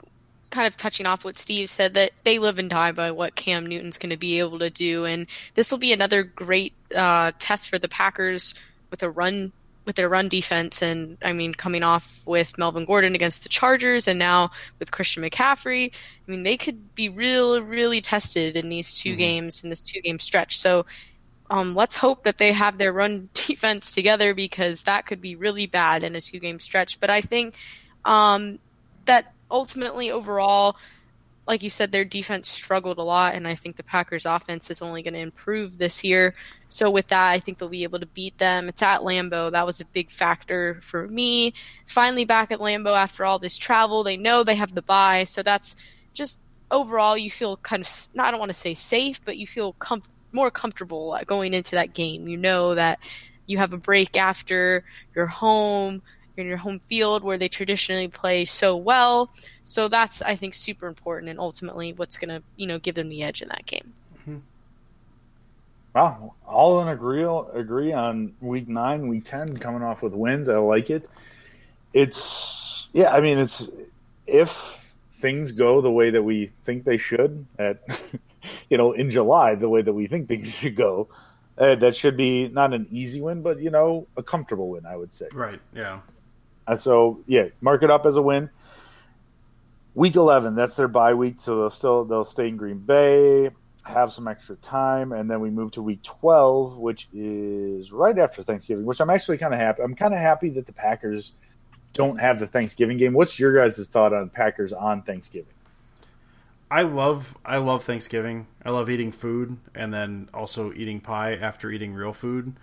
[0.50, 3.66] kind of touching off what Steve said, that they live and die by what Cam
[3.66, 7.70] Newton's going to be able to do, and this will be another great uh, test
[7.70, 8.54] for the Packers
[8.92, 9.52] with a run
[9.86, 14.08] with their run defense, and I mean, coming off with Melvin Gordon against the Chargers,
[14.08, 18.94] and now with Christian McCaffrey, I mean, they could be real, really tested in these
[19.00, 20.60] 2 games in this two game stretch.
[20.60, 20.86] So
[21.50, 25.66] um, let's hope that they have their run defense together because that could be really
[25.66, 27.00] bad in a two game stretch.
[27.00, 27.56] But I think
[28.06, 28.60] um,
[29.06, 30.78] that ultimately, overall,
[31.48, 34.84] like you said, their defense struggled a lot, and I think the Packers' offense is
[34.84, 36.36] only going to improve this year.
[36.68, 38.70] So with that, I think they'll be able to beat them.
[38.70, 39.52] It's at Lambeau.
[39.52, 41.54] That was a big factor for me.
[41.82, 44.04] It's finally back at Lambeau after all this travel.
[44.04, 45.76] They know they have the bye, so that's
[46.14, 46.40] just
[46.72, 50.04] overall you feel kind of I don't want to say safe, but you feel com-
[50.32, 52.28] more comfortable uh, going into that game.
[52.28, 53.00] You know that
[53.48, 54.84] you have a break after
[55.16, 56.04] your home,
[56.39, 59.32] in your home field where they traditionally play so well.
[59.63, 63.10] So that's I think super important and ultimately what's going to, you know, give them
[63.10, 63.93] the edge in that game.
[65.93, 70.47] Wow, all in agree agree on week nine, week ten, coming off with wins.
[70.47, 71.10] I like it.
[71.93, 73.67] It's yeah, I mean, it's
[74.28, 77.82] if things go the way that we think they should at
[78.69, 81.08] you know in July, the way that we think things should go,
[81.58, 84.95] uh, that should be not an easy win, but you know a comfortable win, I
[84.95, 85.28] would say.
[85.34, 85.60] Right.
[85.75, 86.02] Yeah.
[86.76, 88.50] So yeah, mark it up as a win.
[89.96, 93.50] Week eleven, that's their bye week, so they'll still they'll stay in Green Bay
[93.90, 98.44] have some extra time, and then we move to week 12, which is right after
[98.44, 99.82] Thanksgiving, which I'm actually kind of happy.
[99.82, 101.34] I'm kind of happy that the Packers
[101.94, 103.14] don't have the Thanksgiving game.
[103.14, 105.54] What's your guys' thought on Packers on Thanksgiving?
[106.72, 108.46] I love I love Thanksgiving.
[108.64, 112.56] I love eating food and then also eating pie after eating real food.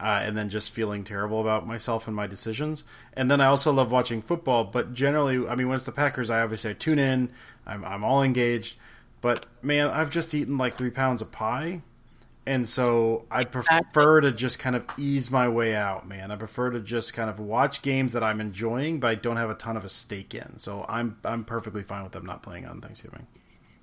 [0.00, 2.84] Uh, and then just feeling terrible about myself and my decisions.
[3.14, 6.30] And then I also love watching football, but generally, I mean, when it's the Packers,
[6.30, 7.32] I obviously I tune in.
[7.66, 8.76] I'm, I'm all engaged.
[9.20, 11.82] But man, I've just eaten like three pounds of pie,
[12.46, 16.30] and so I prefer to just kind of ease my way out, man.
[16.30, 19.50] I prefer to just kind of watch games that I'm enjoying, but I don't have
[19.50, 20.58] a ton of a stake in.
[20.58, 23.26] So I'm I'm perfectly fine with them not playing on Thanksgiving.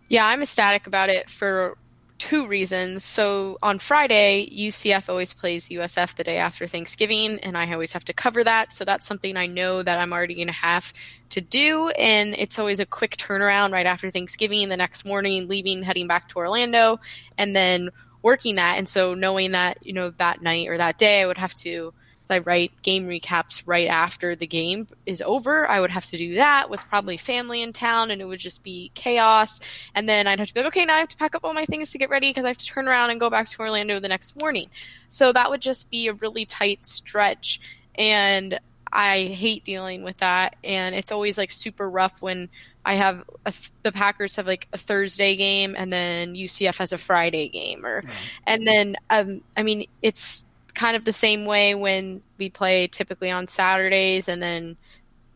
[0.08, 1.78] Yeah, I'm ecstatic about it for
[2.18, 3.04] two reasons.
[3.04, 8.06] So on Friday, UCF always plays USF the day after Thanksgiving, and I always have
[8.06, 8.74] to cover that.
[8.74, 10.94] So that's something I know that I'm already going to have
[11.32, 11.90] to do.
[11.90, 16.30] And it's always a quick turnaround right after Thanksgiving, the next morning, leaving, heading back
[16.30, 17.00] to Orlando,
[17.38, 17.90] and then
[18.22, 18.78] working that.
[18.78, 21.94] And so knowing that, you know, that night or that day, I would have to
[22.34, 25.68] I write game recaps right after the game is over.
[25.70, 28.64] I would have to do that with probably family in town, and it would just
[28.64, 29.60] be chaos.
[29.94, 31.54] And then I'd have to be like, okay, now I have to pack up all
[31.54, 33.60] my things to get ready because I have to turn around and go back to
[33.60, 34.70] Orlando the next morning.
[35.10, 37.60] So that would just be a really tight stretch.
[37.96, 38.60] And
[38.92, 40.56] I hate dealing with that.
[40.64, 42.50] And it's always like super rough when
[42.86, 46.98] I have a, the Packers have like a Thursday game and then UCF has a
[46.98, 48.04] Friday game or,
[48.46, 50.45] and then, um, I mean, it's,
[50.76, 54.78] kind of the same way when we play typically on Saturdays and then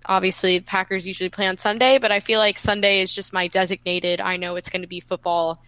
[0.05, 3.47] obviously the Packers usually play on Sunday, but I feel like Sunday is just my
[3.47, 5.61] designated I know it's going to be football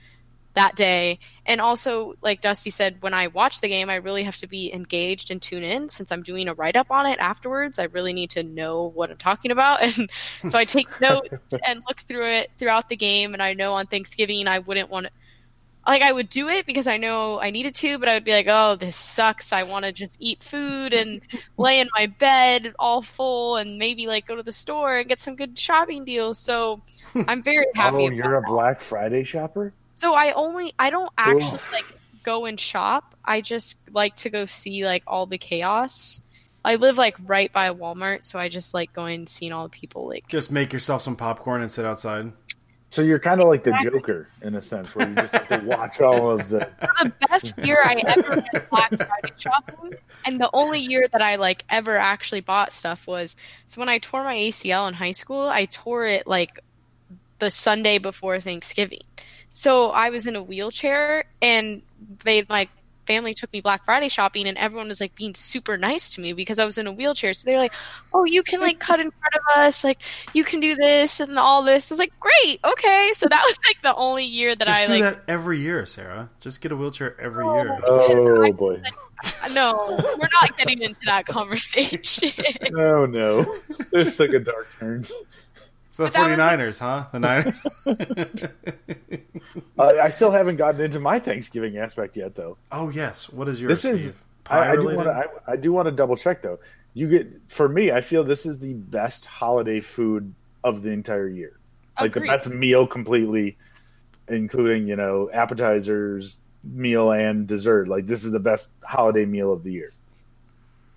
[0.54, 1.20] that day.
[1.46, 4.74] And also like Dusty said when I watch the game, I really have to be
[4.74, 7.80] engaged and tune in since I'm doing a write up on it afterwards.
[7.80, 10.12] I really need to know what I'm talking about and
[10.50, 13.88] so I take notes and look through it throughout the game and I know on
[13.88, 15.12] Thanksgiving I wouldn't want to
[15.86, 18.34] like I would do it because I know I needed to, but I would be
[18.34, 19.52] like, "Oh, this sucks.
[19.52, 21.22] I want to just eat food and
[21.58, 25.20] lay in my bed all full, and maybe like go to the store and get
[25.20, 26.82] some good shopping deals." So
[27.28, 28.08] I'm very happy.
[28.08, 29.74] oh, you're a Black Friday shopper.
[29.96, 31.74] So I only I don't actually Ooh.
[31.74, 31.86] like
[32.24, 33.16] go and shop.
[33.26, 36.22] I just like to go see like all the chaos.
[36.64, 39.70] I live like right by Walmart, so I just like going and seeing all the
[39.70, 42.34] people like just make yourself some popcorn and sit outside.
[42.92, 45.66] So you're kind of like the Joker in a sense, where you just have to
[45.66, 46.70] watch all of the.
[47.02, 49.94] the best year I ever went Black Friday shopping,
[50.26, 54.00] and the only year that I like ever actually bought stuff was so when I
[54.00, 55.48] tore my ACL in high school.
[55.48, 56.60] I tore it like
[57.40, 59.04] the Sunday before Thanksgiving,
[59.54, 61.82] so I was in a wheelchair, and
[62.26, 62.70] they like
[63.06, 66.34] family took me Black Friday shopping and everyone was like being super nice to me
[66.34, 67.34] because I was in a wheelchair.
[67.34, 67.74] So they're like,
[68.14, 70.02] "Oh, you can like cut in front of us, like
[70.34, 73.60] you can do this and all this." I was like, "Great, okay." So that was
[73.68, 76.30] like the only year that Just I do like that every year, Sarah.
[76.40, 77.80] Just get a wheelchair every oh, year.
[78.42, 78.82] Oh boy.
[79.52, 82.32] no, we're not getting into that conversation.
[82.76, 83.46] oh no,
[83.92, 85.06] this took a dark turn.
[85.92, 87.08] It's the 49ers, huh?
[87.12, 87.56] The Niners.
[89.78, 92.58] uh, I still haven't gotten into my Thanksgiving aspect yet, though.
[92.72, 93.68] Oh yes, what is your?
[93.68, 93.96] This Steve?
[93.96, 94.14] is.
[94.48, 95.12] I, I, do want to.
[95.12, 96.60] I, I, do want to double check though.
[96.94, 97.92] You get for me.
[97.92, 101.60] I feel this is the best holiday food of the entire year.
[102.00, 102.30] Like Agreed.
[102.30, 103.58] the best meal completely,
[104.30, 107.90] including you know appetizers, meal, and dessert.
[107.90, 109.92] Like this is the best holiday meal of the year.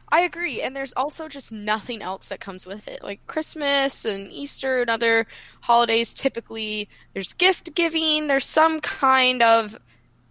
[0.08, 3.02] I agree, and there's also just nothing else that comes with it.
[3.02, 5.26] Like Christmas and Easter and other
[5.60, 9.76] holidays, typically there's gift giving, there's some kind of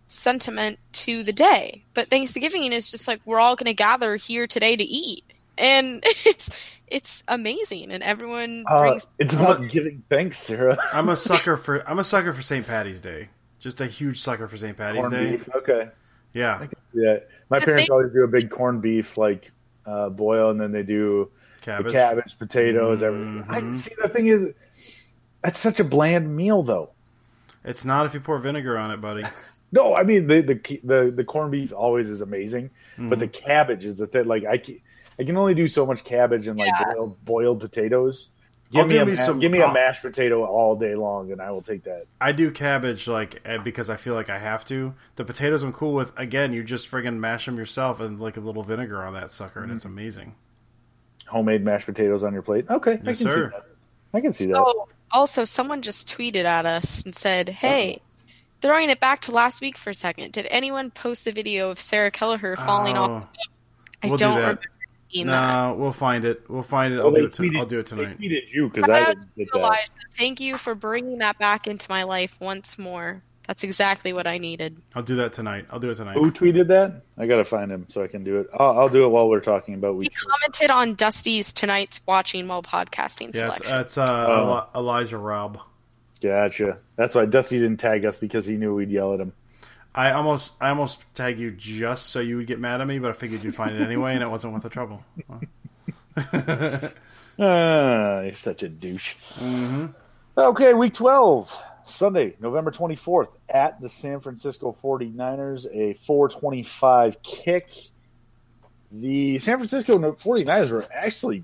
[0.07, 1.83] sentiment to the day.
[1.93, 5.25] But Thanksgiving is just like we're all going to gather here today to eat,
[5.57, 6.49] and it's
[6.87, 9.07] it's amazing, and everyone uh, brings.
[9.17, 10.77] it's about giving thanks, Sarah.
[10.93, 12.65] I'm a sucker for I'm a sucker for St.
[12.65, 13.29] Patty's Day.
[13.59, 14.77] Just a huge sucker for St.
[14.77, 15.31] Patty's corned Day.
[15.31, 15.49] Beef.
[15.55, 15.89] Okay.
[16.33, 16.67] Yeah.
[16.93, 17.17] Yeah.
[17.49, 19.51] My parents always do a big corned beef like
[19.85, 21.31] uh, boil, and then they do
[21.61, 23.51] cabbage, cabbage potatoes, mm-hmm.
[23.51, 23.73] everything.
[23.73, 23.91] I see.
[24.01, 24.49] The thing is,
[25.43, 26.91] that's such a bland meal, though.
[27.63, 29.23] It's not if you pour vinegar on it, buddy.
[29.75, 33.09] No, I mean the the the, the corned beef always is amazing, Mm-hmm.
[33.09, 34.27] but the cabbage is the thing.
[34.27, 34.77] Like I can,
[35.17, 36.93] I can only do so much cabbage and like Yeah.
[36.93, 38.29] boiled, boiled potatoes.
[38.73, 40.95] Give I'll me, do a, me some- give me a I'll- mashed potato all day
[40.95, 42.05] long, and I will take that.
[42.19, 44.93] I do cabbage like eh, because I feel like I have to.
[45.15, 46.11] The potatoes I'm cool with.
[46.17, 49.59] Again, you just friggin' mash them yourself and like a little vinegar on that sucker,
[49.59, 49.75] and Mm-hmm.
[49.77, 50.35] it's amazing.
[51.27, 52.65] Homemade mashed potatoes on your plate.
[52.69, 53.51] Okay, I can sir.
[53.51, 53.65] see that.
[54.13, 54.57] I can see that.
[54.59, 58.01] Oh, also, someone just tweeted at us and said, "Hey,
[58.61, 60.31] throwing it back to last week for a second.
[60.31, 63.27] Did anyone post the video of Sarah Kelleher falling Oh, off?
[64.01, 64.41] I we'll do don't that.
[64.41, 64.61] remember
[65.13, 65.67] seeing that.
[65.69, 66.43] No, we'll find it.
[66.49, 66.97] We'll find it.
[66.97, 67.33] Well, I'll do it.
[67.33, 68.19] To, tweeted- I'll do it They tonight.
[68.19, 69.89] tweeted you because I Shout didn't get that.
[70.17, 73.23] Thank you for bringing that back into my life once more.
[73.47, 74.81] That's exactly what I needed.
[74.95, 75.65] I'll do that tonight.
[75.69, 76.13] I'll do it tonight.
[76.15, 77.01] Who tweeted that?
[77.17, 78.47] I gotta find him so I can do it.
[78.57, 80.13] I'll, I'll do it while we're talking about He week.
[80.15, 83.79] commented on Dusty's tonight's watching while podcasting Yeah, it's, selection.
[83.79, 84.79] it's uh, Oh.
[84.79, 85.59] Elijah Robb.
[86.21, 86.77] Gotcha.
[86.95, 89.33] That's why Dusty didn't tag us because he knew we'd yell at him.
[89.95, 93.11] I almost, I almost tagged you just so you would get mad at me, but
[93.11, 95.03] I figured you'd find it anyway, and it wasn't worth the trouble.
[97.39, 99.15] Ah, you're such a douche.
[100.37, 107.71] Okay, week 12, Sunday, November 24th, at the San Francisco 49ers, a 425 kick.
[108.91, 111.43] The San Francisco 49ers were actually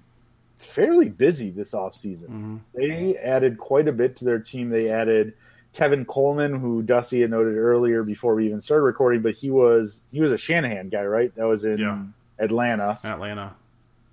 [0.59, 2.27] fairly busy this offseason.
[2.75, 4.69] They added quite a bit to their team.
[4.69, 5.33] They added
[5.73, 10.01] Tevin Coleman, who Dusty had noted earlier before we even started recording, but he was
[10.11, 11.33] he was a Shanahan guy, right?
[11.35, 12.03] That was in Yeah.
[12.39, 12.99] Atlanta.
[13.03, 13.55] Atlanta.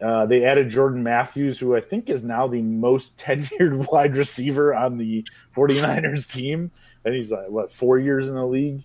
[0.01, 4.75] Uh, they added Jordan Matthews, who I think is now the most tenured wide receiver
[4.75, 5.25] on the
[5.57, 6.71] 49ers team.
[7.05, 8.85] And he's like, what, four years in the league?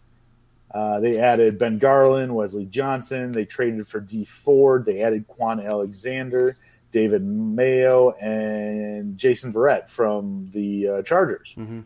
[0.73, 3.33] Uh, they added Ben Garland, Wesley Johnson.
[3.33, 4.85] They traded for Dee Ford.
[4.85, 6.55] They added Kwon Alexander,
[6.91, 11.53] David Mayo, and Jason Verrett from the uh, Chargers.
[11.57, 11.83] Mhm.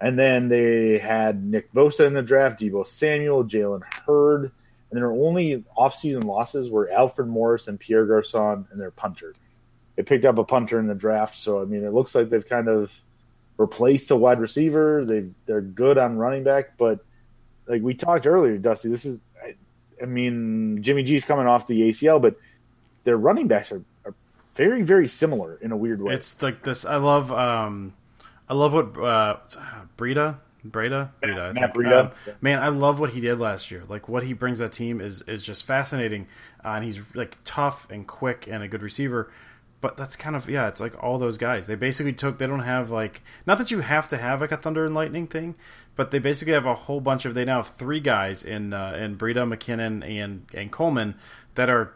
[0.00, 4.52] And then they had Nick Bosa in the draft, Deebo Samuel, Jalen Hurd.
[4.90, 9.34] And their only offseason losses were Alfred Morris and Pierre Garcon and their punter.
[9.96, 12.48] They picked up a punter in the draft, so I mean it looks like they've
[12.48, 12.98] kind of
[13.58, 15.04] replaced the wide receiver.
[15.04, 17.04] They they're good on running back, but
[17.66, 19.56] like we talked earlier, Dusty, this is I,
[20.00, 22.36] I mean Jimmy G's coming off the ACL, but
[23.04, 24.14] their running backs are, are
[24.54, 26.14] very very similar in a weird way.
[26.14, 26.84] It's like this.
[26.84, 27.92] I love, um,
[28.48, 29.38] I love what uh,
[29.96, 31.52] Breda, Breda, Breda.
[31.56, 31.66] I.
[31.68, 32.00] Breida.
[32.06, 33.84] Um, man, I love what he did last year.
[33.88, 36.26] Like what he brings that team is is just fascinating,
[36.64, 39.30] uh, and he's like tough and quick and a good receiver.
[39.80, 41.66] But that's kind of yeah, it's like all those guys.
[41.66, 42.38] They basically took.
[42.38, 45.26] They don't have like not that you have to have like a thunder and lightning
[45.26, 45.54] thing,
[45.94, 47.34] but they basically have a whole bunch of.
[47.34, 51.14] They now have three guys in uh, in Breida, McKinnon, and and Coleman
[51.54, 51.92] that are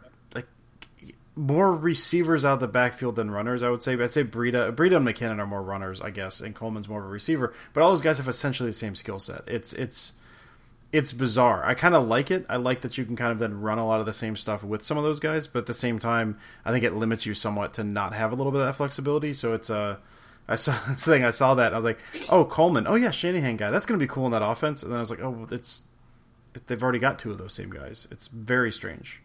[1.35, 3.95] more receivers out of the backfield than runners, I would say.
[3.95, 6.99] But I'd say Breida, Breida and McKinnon are more runners, I guess, and Coleman's more
[6.99, 7.53] of a receiver.
[7.73, 9.43] But all those guys have essentially the same skill set.
[9.47, 10.13] It's it's
[10.91, 11.65] it's bizarre.
[11.65, 12.45] I kind of like it.
[12.47, 14.63] I like that you can kind of then run a lot of the same stuff
[14.63, 17.33] with some of those guys, but at the same time, I think it limits you
[17.33, 19.33] somewhat to not have a little bit of that flexibility.
[19.33, 19.97] So it's uh,
[20.47, 21.23] I saw thing.
[21.23, 21.73] I saw that.
[21.73, 22.85] I was like, oh Coleman.
[22.87, 23.71] Oh yeah, Shanahan guy.
[23.71, 24.83] That's going to be cool in that offense.
[24.83, 25.81] And then I was like, oh, it's
[26.67, 28.07] they've already got two of those same guys.
[28.11, 29.19] It's very strange.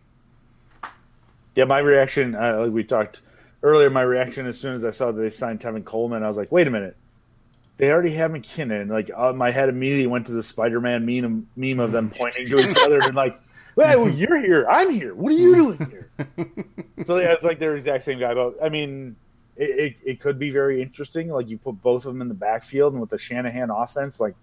[1.59, 3.21] Yeah, my reaction, uh, like we talked
[3.65, 6.37] earlier, my reaction as soon as I saw that they signed Tevin Coleman, I was
[6.37, 6.97] like, wait a minute.
[7.79, 8.89] They already have McKinnon.
[8.89, 12.47] Like, uh, my head immediately went to the Spider Man meme, meme of them pointing
[12.47, 13.35] to each other and, like,
[13.75, 14.69] well, you're here.
[14.71, 15.17] I'm here.
[15.17, 16.11] What are you doing here?
[17.05, 18.35] so, yeah, it's like they're the exact same guy.
[18.35, 19.17] But, I mean,
[19.57, 21.29] it, it, it could be very interesting.
[21.29, 24.37] Like, you put both of them in the backfield and with the Shanahan offense, like,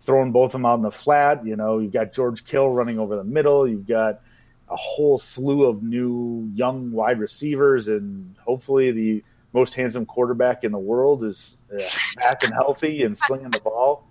[0.00, 1.46] throwing both of them out in the flat.
[1.46, 3.68] You know, you've got George Kittle running over the middle.
[3.68, 4.20] You've got
[4.68, 10.72] a whole slew of new young wide receivers, and hopefully the most handsome quarterback in
[10.72, 11.82] the world is uh,
[12.16, 14.06] back and healthy and slinging the ball.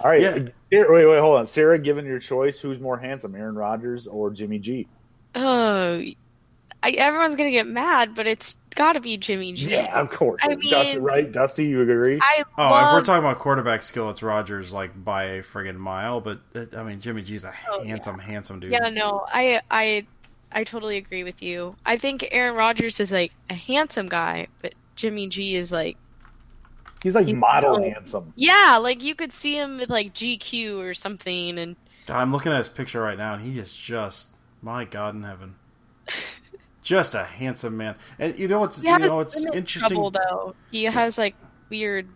[0.00, 0.34] All right, Yeah.
[0.72, 1.78] Sarah- wait, wait, hold on, Sarah.
[1.78, 4.86] Given your choice, who's more handsome, Aaron Rodgers or Jimmy G?
[5.34, 6.02] Oh,
[6.82, 9.70] I, everyone's gonna get mad, but it's got to be Jimmy G.
[9.70, 10.42] Yeah, of course.
[10.44, 11.64] I Dusty, mean- right, Dusty?
[11.66, 12.18] You agree?
[12.22, 16.20] I Oh, if we're talking about quarterback skill, it's Rodgers like by a friggin' mile.
[16.20, 18.72] But uh, I mean, Jimmy G's a Oh, handsome, handsome dude.
[18.72, 20.06] yeah, no, I, I,
[20.52, 21.76] I totally agree with you.
[21.86, 25.96] I think Aaron Rodgers is like a handsome guy, but Jimmy G is like,
[27.02, 28.32] He's like He's model so- handsome.
[28.36, 31.76] yeah, like you could see him with like GQ or something, and
[32.08, 34.28] I'm looking at his picture right now, and he is just
[34.60, 35.54] my God in heaven.
[36.90, 37.94] just a handsome man.
[38.18, 39.90] And you know what's you know what's been in interesting?
[39.90, 40.56] trouble though.
[40.72, 41.36] He has like
[41.70, 42.08] weird,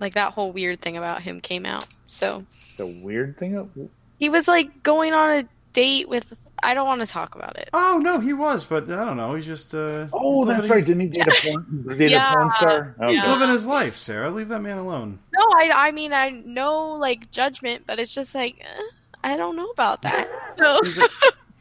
[0.00, 1.86] like that whole weird thing about him came out.
[2.06, 2.44] So
[2.76, 3.88] The weird thing.
[4.18, 6.32] he was like going on a date with.
[6.62, 7.68] I don't want to talk about it.
[7.74, 9.34] Oh no, he was, but I don't know.
[9.34, 10.78] He's just uh, Oh, that's right.
[10.78, 11.30] his- Didn't he date a
[11.84, 12.30] porn, date Yeah.
[12.32, 12.96] a porn star?
[13.08, 13.32] He's Yeah.
[13.32, 14.30] living his life, Sarah.
[14.30, 15.18] Leave that man alone.
[15.34, 18.82] No, I, I mean, I know like judgment, but it's just like eh,
[19.22, 20.26] I don't know about that.
[20.58, 20.80] So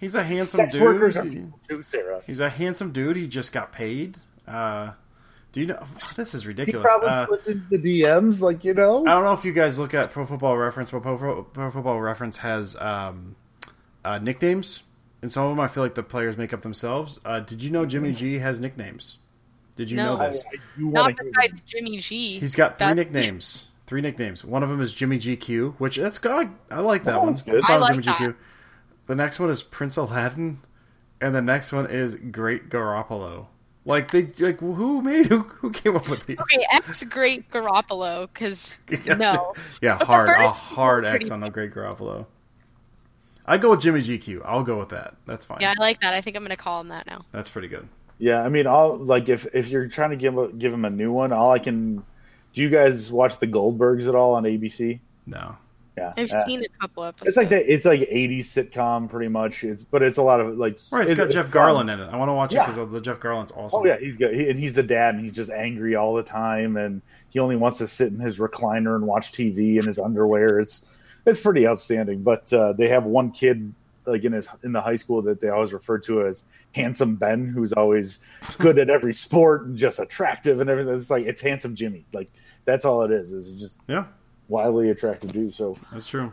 [0.06, 0.84] He's a, handsome Sex dude.
[0.84, 2.22] workers are people too, Sarah.
[2.28, 3.16] He's a handsome dude.
[3.16, 4.18] He just got paid.
[4.47, 4.91] Uh,
[5.51, 5.84] do you know?
[6.16, 6.86] This is ridiculous?
[6.89, 7.08] He ridiculous.
[7.08, 9.06] probably Uh, slipped into the DMs, like you know.
[9.06, 11.99] I don't know if you guys look at Pro Football Reference, but Pro, Pro Football
[12.01, 13.36] Reference has um,
[14.03, 14.84] uh, nicknames,
[15.22, 17.20] and some of them I feel like the players make up themselves.
[17.26, 19.18] Uh, did you know Jimmy G has nicknames?
[19.76, 20.16] Did you No.
[20.16, 20.43] know this?
[20.53, 22.39] I do not besides Jimmy G.
[22.39, 23.68] He's got three That's- nicknames.
[23.88, 24.43] Three nicknames.
[24.43, 26.49] One of them is Jimmy GQ, which that's good.
[26.72, 27.28] I like that Oh, one.
[27.34, 27.62] that's good.
[27.64, 28.18] call I like Jimmy that.
[28.20, 28.36] GQ.
[29.08, 30.60] The next one is Prince Aladdin,
[31.22, 33.47] and the next one is Great Garoppolo.
[33.88, 36.39] Like they like who made who who came up with these?
[36.39, 39.20] Okay, X Great Garoppolo, because Yes.
[39.20, 39.53] no.
[39.82, 42.26] Yeah, But hard, a hard X on the Great Garoppolo.
[43.45, 44.41] I go with Jimmy GQ.
[44.43, 45.16] I'll go with that.
[45.28, 45.60] That's fine.
[45.62, 46.16] Yeah, I like that.
[46.16, 47.26] I think I'm gonna call him that now.
[47.32, 47.88] That's pretty good.
[48.18, 50.89] Yeah, I mean, I'll like if if you're trying to give a, give him a
[50.89, 51.97] new one, all I can.
[52.53, 54.99] Do you guys watch the Goldbergs at all on ABC?
[55.28, 55.58] No,
[55.98, 57.30] Yeah, I've Uh, seen a couple episodes.
[57.30, 57.72] It's like that.
[57.72, 59.64] It's like '80s sitcom, pretty much.
[59.64, 60.78] It's but it's a lot of like.
[60.91, 61.04] right.
[61.04, 61.88] It's it- got Jeff fun.
[61.88, 62.10] Garlin in it.
[62.12, 62.64] I want to watch Yeah.
[62.66, 63.80] it because the Jeff Garlin's awesome.
[63.82, 66.24] Oh yeah, he's good, he, and he's the dad, and he's just angry all the
[66.24, 69.98] time, and he only wants to sit in his recliner and watch TV in his
[70.00, 70.60] underwear.
[70.60, 70.84] It's
[71.26, 72.24] it's pretty outstanding.
[72.24, 73.74] But uh, they have one kid
[74.06, 76.43] like in his in the high school that they always refer to as
[76.74, 78.20] handsome Ben, who's always
[78.60, 80.93] good at every sport and just attractive and everything.
[80.93, 82.06] It's like it's handsome Jimmy.
[82.14, 82.30] Like
[82.66, 83.32] that's all it is.
[83.32, 84.06] Is just Yeah,
[84.48, 85.54] wildly attractive dude.
[85.56, 86.32] So that's true.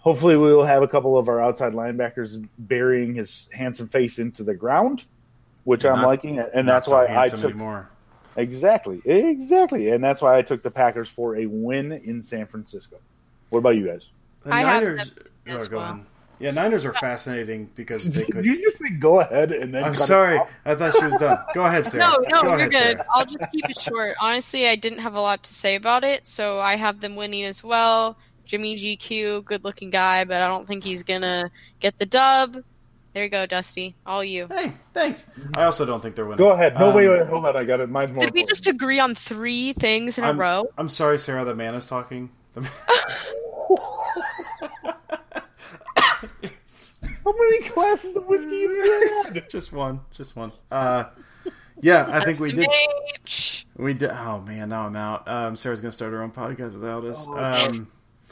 [0.00, 4.42] hopefully we will have a couple of our outside linebackers burying his handsome face into
[4.44, 5.04] the ground,
[5.64, 7.88] which I'm liking, and Not that's so why I took more.
[8.36, 12.96] exactly, exactly, and that's why I took the Packers for a win in San Francisco.
[13.50, 14.08] What about you guys?
[14.44, 15.10] The I have Niners.
[15.10, 16.00] them Oh, as go well.
[16.36, 16.54] Ahead.
[16.56, 18.44] Yeah, Niners are fascinating because they Did could.
[18.44, 19.84] you just say go ahead and then?
[19.84, 20.40] I'm sorry.
[20.64, 21.38] I thought she was done.
[21.54, 22.10] Go ahead, Sarah.
[22.10, 22.78] No, no, Go you're ahead, good.
[22.98, 23.06] Sarah.
[23.14, 24.14] I'll just keep it short.
[24.20, 27.44] Honestly, I didn't have a lot to say about it, so I have them winning
[27.44, 28.16] as well.
[28.44, 32.62] Jimmy GQ, good looking guy, but I don't think he's gonna get the dub.
[33.12, 33.96] There you go, Dusty.
[34.04, 34.46] All you.
[34.46, 35.24] Hey, thanks.
[35.54, 36.36] I also don't think they're winning.
[36.36, 36.78] Go ahead.
[36.78, 37.56] No, Um, wait, wait, hold on.
[37.56, 37.88] I got it.
[37.88, 38.20] Mine's more.
[38.22, 40.68] Did we just agree on three things in a I'm, row?
[40.76, 41.44] I'm sorry, Sarah.
[41.46, 42.28] The man is talking.
[47.26, 49.50] The- How many glasses of whiskey have you had?
[49.50, 50.52] just one, just one.
[50.70, 51.04] Uh,
[51.80, 52.68] yeah, I think we did.
[53.76, 54.10] We did.
[54.10, 55.28] Oh man, now I'm out.
[55.28, 57.26] Um, Sarah's gonna start her own podcast without us.
[57.26, 57.88] Um,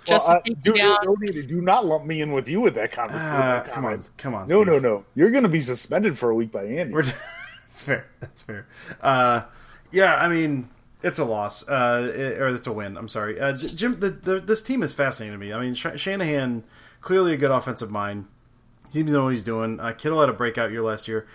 [0.06, 0.72] Just well, to I, do,
[1.04, 3.26] no need to- do not lump me in with you with that conversation.
[3.30, 4.46] ah, come on, come on.
[4.48, 4.66] No, Steve.
[4.66, 5.04] no, no.
[5.14, 6.92] You're going to be suspended for a week by Andy.
[6.92, 8.06] We're that's fair.
[8.20, 8.66] That's fair.
[9.00, 9.42] Uh,
[9.92, 10.68] yeah, I mean,
[11.02, 12.96] it's a loss, uh, it- or it's a win.
[12.98, 13.98] I'm sorry, uh, Jim.
[14.00, 15.52] The, the, this team is fascinating to me.
[15.54, 16.64] I mean, Sh- Shanahan
[17.00, 18.26] clearly a good offensive mind.
[18.90, 19.80] Seems to know what he's doing.
[19.80, 21.26] Uh, Kittle had a breakout year last year.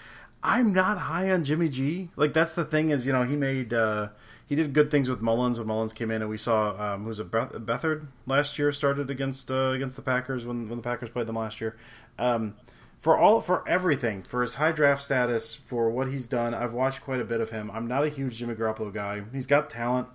[0.42, 2.10] I'm not high on Jimmy G.
[2.16, 4.10] Like that's the thing is, you know, he made uh,
[4.46, 7.20] he did good things with Mullens when Mullens came in, and we saw um, who's
[7.20, 11.10] a Beth- Beathard last year started against uh, against the Packers when when the Packers
[11.10, 11.76] played them last year.
[12.18, 12.56] Um,
[13.00, 17.02] for all for everything, for his high draft status, for what he's done, I've watched
[17.02, 17.70] quite a bit of him.
[17.72, 19.24] I'm not a huge Jimmy Garoppolo guy.
[19.32, 20.08] He's got talent.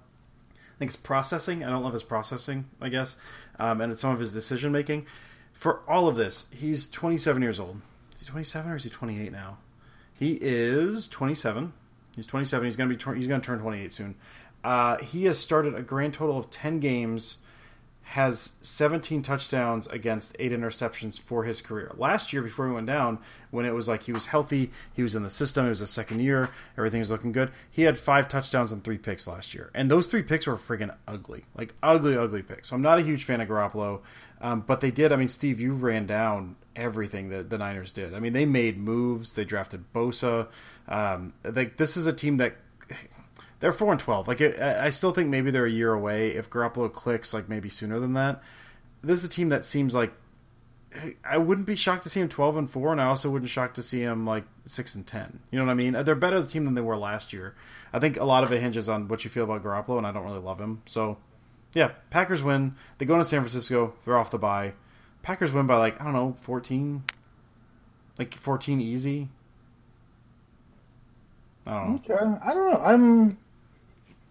[0.51, 1.65] I think it's processing.
[1.65, 3.17] I don't love his processing, I guess,
[3.59, 5.07] um, and it's some of his decision making.
[5.55, 7.81] For all of this, he's 27 years old.
[8.15, 9.57] Is he 27 or is he 28 now?
[10.13, 11.73] He is 27.
[12.17, 12.65] He's 27.
[12.67, 12.97] He's gonna be.
[12.97, 14.15] tw- He's gonna turn 28 soon.
[14.63, 17.39] Uh, he has started a grand total of 10 games
[18.09, 21.91] has 17 touchdowns against eight interceptions for his career.
[21.97, 23.19] Last year, before he went down,
[23.51, 25.87] when it was like he was healthy, he was in the system, it was a
[25.87, 27.51] second year, everything was looking good.
[27.71, 30.95] He had five touchdowns and three picks last year, and those three picks were friggin'
[31.09, 32.69] ugly, like ugly, ugly picks.
[32.69, 34.03] So I'm not a huge fan of Garoppolo,
[34.45, 35.11] um, but they did.
[35.11, 38.13] I mean, Steve, you ran down everything that the Niners did.
[38.13, 39.33] I mean, they made moves.
[39.33, 40.49] They drafted Bosa.
[40.87, 42.55] Um, like this is a team that
[43.61, 44.29] they're four and twelve.
[44.29, 47.99] Like I still think maybe they're a year away if Garoppolo clicks, like maybe sooner
[47.99, 48.43] than that.
[49.03, 50.13] This is a team that seems like
[51.25, 53.77] I wouldn't be shocked to see him twelve and four, and I also wouldn't shocked
[53.77, 55.41] to see him like six and ten.
[55.51, 55.95] You know what I mean?
[55.95, 57.55] They're better the team than they were last year.
[57.95, 60.13] I think a lot of it hinges on what you feel about Garoppolo, and I
[60.13, 60.83] don't really love him.
[60.85, 61.17] So
[61.75, 62.75] yeah, Packers win.
[62.99, 63.95] They go into San Francisco.
[64.05, 64.73] They're off the bye.
[65.23, 67.05] Packers win by like I don't know fourteen,
[68.19, 69.29] like fourteen easy.
[71.67, 72.15] I don't know.
[72.17, 72.79] Okay, I don't know.
[72.79, 73.39] I'm,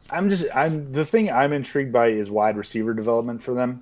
[0.09, 3.81] I'm just, I'm the thing I'm intrigued by is wide receiver development for them.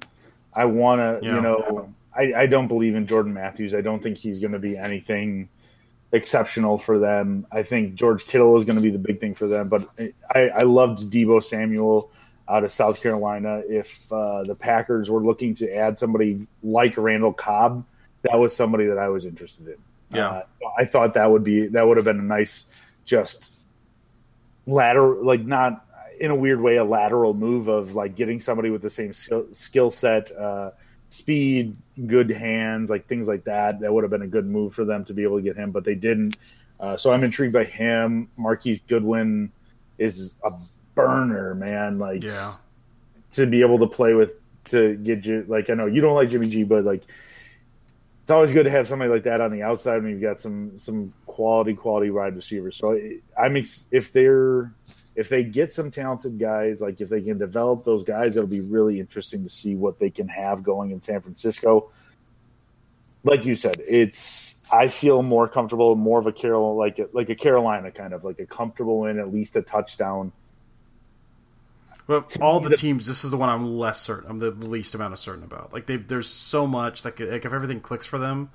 [0.53, 1.35] I want to, Yeah.
[1.35, 3.73] you know, I, I don't believe in Jordan Matthews.
[3.73, 5.49] I don't think he's going to be anything
[6.13, 7.45] exceptional for them.
[7.51, 9.67] I think George Kittle is going to be the big thing for them.
[9.67, 9.89] But
[10.33, 12.09] I, I loved Deebo Samuel
[12.51, 13.61] out of South Carolina.
[13.67, 17.85] If uh, the Packers were looking to add somebody like Randall Cobb,
[18.23, 19.77] that was somebody that I was interested in.
[20.13, 20.27] Yeah.
[20.27, 20.43] Uh,
[20.77, 22.65] I thought that would be that would have been a nice,
[23.05, 23.51] just
[24.65, 25.85] lateral, like not.
[26.19, 29.47] in a weird way a lateral move of like getting somebody with the same skill,
[29.53, 30.69] skill set, uh,
[31.09, 31.75] speed,
[32.05, 33.79] good hands, like things like that.
[33.79, 35.71] That would have been a good move for them to be able to get him,
[35.71, 36.37] but they didn't.
[36.79, 38.29] Uh, so I'm intrigued by him.
[38.37, 39.51] Marquise Goodwin
[39.97, 40.51] is a
[40.95, 41.99] burner, man.
[41.99, 42.53] Like, Yeah.
[43.33, 44.31] to be able to play with
[44.65, 47.03] to get you like I know you don't like Jimmy G, but like
[48.21, 50.77] it's always good to have somebody like that on the outside when you've got some
[50.77, 52.75] some quality quality wide receivers.
[52.77, 52.99] So
[53.37, 54.71] I mean, if they're
[55.15, 58.61] if they get some talented guys, like if they can develop those guys, it'll be
[58.61, 61.89] really interesting to see what they can have going in San Francisco.
[63.23, 67.29] Like you said, it's I feel more comfortable, more of a Carol like a, like
[67.29, 70.31] a Carolina kind of like a comfortable in at least a touchdown.
[72.07, 74.29] But all the the- teams, this is the one I'm less certain.
[74.29, 75.73] I'm the least amount of certain about.
[75.73, 78.49] Like they, there's so much that could, like if everything clicks for them,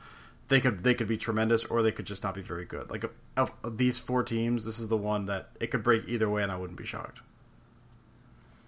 [0.48, 2.90] they could they could be tremendous, or they could just not be very good.
[2.90, 3.04] Like
[3.36, 6.42] of, of these four teams, this is the one that it could break either way,
[6.42, 7.20] and I wouldn't be shocked.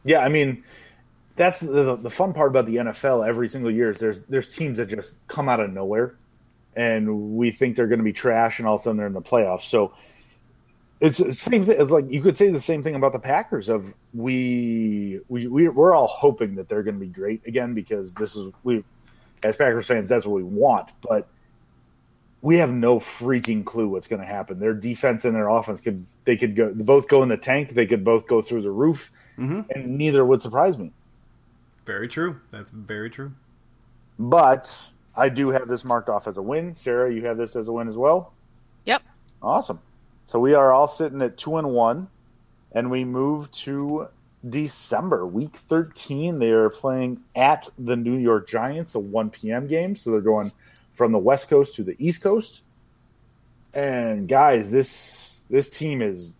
[0.05, 0.65] Yeah, I mean,
[1.37, 3.27] that's the the fun part about the NFL.
[3.29, 6.17] Every single year is there's there's teams that just come out of nowhere,
[6.77, 9.13] and we think they're going to be trash, and all of a sudden they're in
[9.13, 9.63] the playoffs.
[9.71, 9.95] So
[11.01, 11.81] it's the same thing.
[11.81, 13.69] It's like you could say the same thing about the Packers.
[13.69, 18.15] Of we we we- we're all hoping that they're going to be great again because
[18.15, 18.85] this is we
[19.43, 21.29] as Packers fans that's what we want, but.
[22.41, 24.61] We have no freaking clue what's going to happen.
[24.61, 27.71] Their defense and their offense could they could go both go in the tank.
[27.71, 29.63] They could both go through the roof mm-hmm.
[29.75, 30.93] and neither would surprise me.
[31.85, 32.41] Very true.
[32.53, 33.33] That's very true.
[34.19, 36.75] But I do have this marked off as a win.
[36.75, 38.35] Sarah, you have this as a win as well.
[38.85, 39.03] Yep.
[39.43, 39.81] Awesome.
[40.29, 42.07] So we are all sitting at two and one,
[42.73, 44.09] and we move to
[44.47, 46.39] December, week thirteen.
[46.39, 49.67] They are playing at the New York Giants, a one p.m.
[49.67, 49.97] game.
[49.97, 50.53] So they're going
[50.93, 52.63] from the West Coast to the East Coast.
[53.73, 56.35] And guys, this this team is.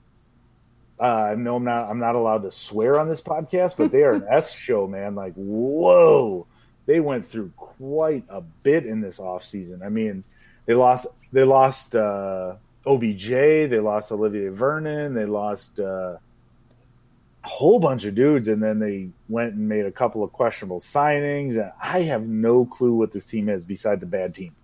[1.01, 4.03] Uh, I know I'm not I'm not allowed to swear on this podcast, but they
[4.03, 5.15] are an S show, man.
[5.15, 6.47] Like, whoa,
[6.85, 9.83] they went through quite a bit in this offseason.
[9.83, 10.25] I mean,
[10.67, 12.57] they lost they lost uh,
[12.89, 16.17] OBJ, they lost Olivier Vernon, they lost uh,
[17.45, 20.81] a whole bunch of dudes, and then they went and made a couple of questionable
[20.81, 21.53] signings.
[21.61, 24.55] And I have no clue what this team is besides a bad team.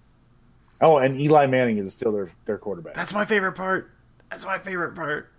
[0.81, 2.95] Oh, and Eli Manning is still their their quarterback.
[2.95, 3.91] That's my favorite part.
[4.31, 5.31] That's my favorite part.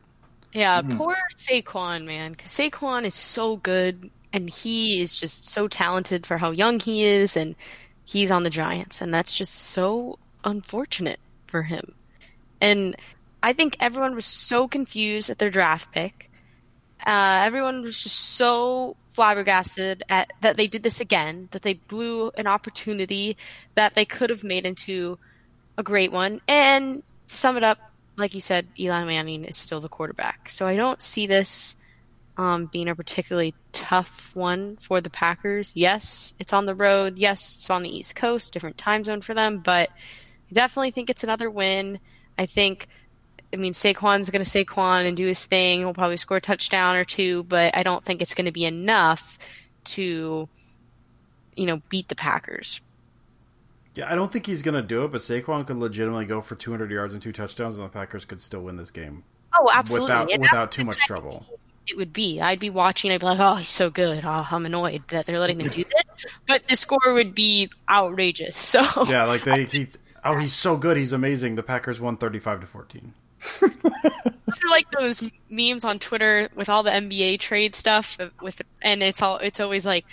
[0.54, 0.98] Yeah, Mm-hmm.
[0.98, 6.38] poor Saquon, man, because Saquon is so good, and he is just so talented for
[6.38, 7.56] how young he is, and
[8.06, 11.94] he's on the Giants, and that's just so unfortunate for him.
[12.66, 12.96] And
[13.44, 16.32] I think everyone was so confused at their draft pick.
[17.06, 22.32] Uh, everyone was just so flabbergasted at that they did this again, that they blew
[22.32, 23.38] an opportunity
[23.76, 25.20] that they could have made into
[25.78, 26.42] a great one.
[26.48, 27.78] And to sum it up,
[28.18, 30.50] like you said, Eli Manning is still the quarterback.
[30.50, 31.76] So I don't see this
[32.38, 35.76] um, being a particularly tough one for the Packers.
[35.76, 37.20] Yes, it's on the road.
[37.20, 41.12] Yes, it's on the East Coast, different time zone for them, but I definitely think
[41.12, 42.00] it's another win.
[42.38, 42.88] I think,
[43.54, 45.80] I mean, Saquon's going to Saquon and do his thing.
[45.80, 48.66] He'll probably score a touchdown or two, but I don't think it's going to be
[48.66, 49.38] enough
[49.86, 50.50] to,
[51.56, 52.82] you know, beat the Packers.
[53.94, 56.56] Yeah, I don't think he's going to do it, but Saquon could legitimately go for
[56.56, 59.24] 200 yards and two touchdowns, and the Packers could still win this game
[59.58, 60.08] Oh, absolutely.
[60.12, 61.46] without And without too much trouble.
[61.88, 62.42] it would be.
[62.42, 63.12] I'd be watching.
[63.12, 64.26] I'd be like, "Oh, he's so good.
[64.26, 68.58] Oh, I'm annoyed that they're letting him do this." But the score would be outrageous.
[68.58, 71.56] So Yeah, like they he's oh he's so good, he's amazing.
[71.56, 73.14] The Packers won 35 to 14.
[73.62, 79.04] those are like those memes on Twitter with all the NBA trade stuff with, and
[79.04, 80.06] it's all it's always like,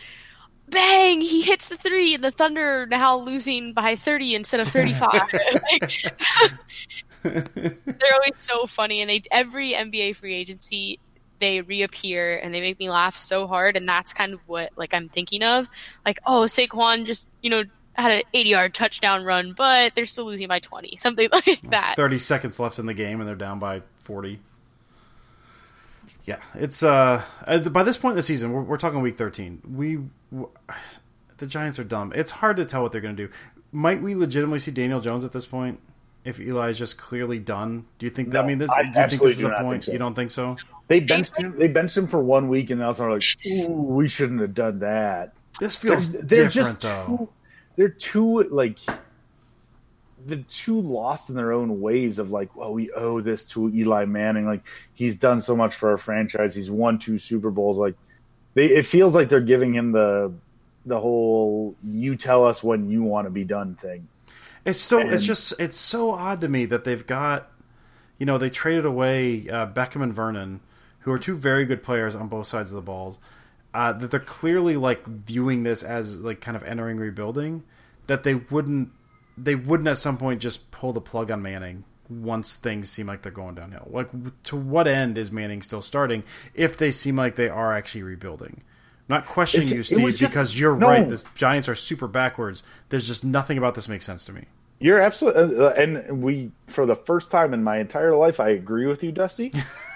[0.69, 1.21] "Bang!
[1.21, 5.13] He hits the three, and the Thunder now losing by 30 instead of 35."
[5.73, 6.13] like,
[7.23, 10.99] they're always so funny, and they every NBA free agency
[11.43, 14.95] they reappear and they make me laugh so hard, and that's kind of what like
[14.95, 15.69] I'm thinking of.
[16.07, 17.65] Like, oh, Saquon just you know
[17.95, 21.95] had an 80 yard touchdown run, but they're still losing by 20, something like that.
[21.97, 24.41] 30 seconds left in the game and they're down by 40.
[26.25, 27.25] Yeah, it's uh
[27.73, 29.63] by this point in the season, we're, we're talking week 13.
[29.69, 29.99] We
[30.31, 30.51] w-
[31.39, 32.13] the Giants are dumb.
[32.15, 33.33] It's hard to tell what they're going to do.
[33.73, 35.81] Might we legitimately see Daniel Jones at this point?
[36.25, 38.31] If Eli is just clearly done, do you think?
[38.31, 39.83] that I mean, this, I do you think this is a point?
[39.85, 39.93] so.
[39.93, 40.57] You don't think so?
[40.87, 41.59] They benched him.
[41.59, 44.79] They benched him for one week, and now are like, "Ooh, we shouldn't have done
[44.81, 47.17] that." This feels They're, they're different, just though.
[47.17, 47.29] too.
[47.83, 48.79] They're too like.
[50.25, 54.05] They're too lost in their own ways of like, well, we owe this to Eli
[54.05, 54.47] Manning.
[54.47, 54.63] Like
[54.95, 56.55] he's done so much for our franchise.
[56.55, 57.79] He's won two Super Bowls.
[57.79, 57.97] Like
[58.55, 60.33] they, it feels like they're giving him the
[60.87, 64.07] the whole "you tell us when you want to be done" thing.
[64.65, 67.51] It's so it's just it's so odd to me that they've got
[68.17, 70.61] you know they traded away uh, Beckham and Vernon
[71.01, 73.19] who are two very good players on both sides of the balls,
[73.75, 77.65] uh, that they're clearly like viewing this as like kind of entering rebuilding,
[78.07, 78.91] that they wouldn't
[79.37, 83.23] they wouldn't at some point just pull the plug on Manning once things seem like
[83.23, 83.89] they're going downhill.
[83.91, 84.11] Like
[84.45, 86.23] to what end is Manning still starting
[86.55, 88.63] if they seem like they are actually rebuilding?
[89.09, 90.87] I'm not questioning you, Steve, just- because you're no.
[90.87, 91.09] right.
[91.09, 92.63] The Giants are super backwards.
[92.91, 94.45] There's just nothing about this makes sense to me.
[94.79, 98.87] You're absolutely, uh, and we for the first time in my entire life, I agree
[98.87, 99.53] with you, Dusty.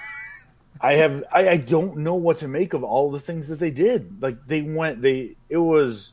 [0.81, 3.71] I have, I, I don't know what to make of all the things that they
[3.71, 4.23] did.
[4.23, 6.13] Like they went, they it was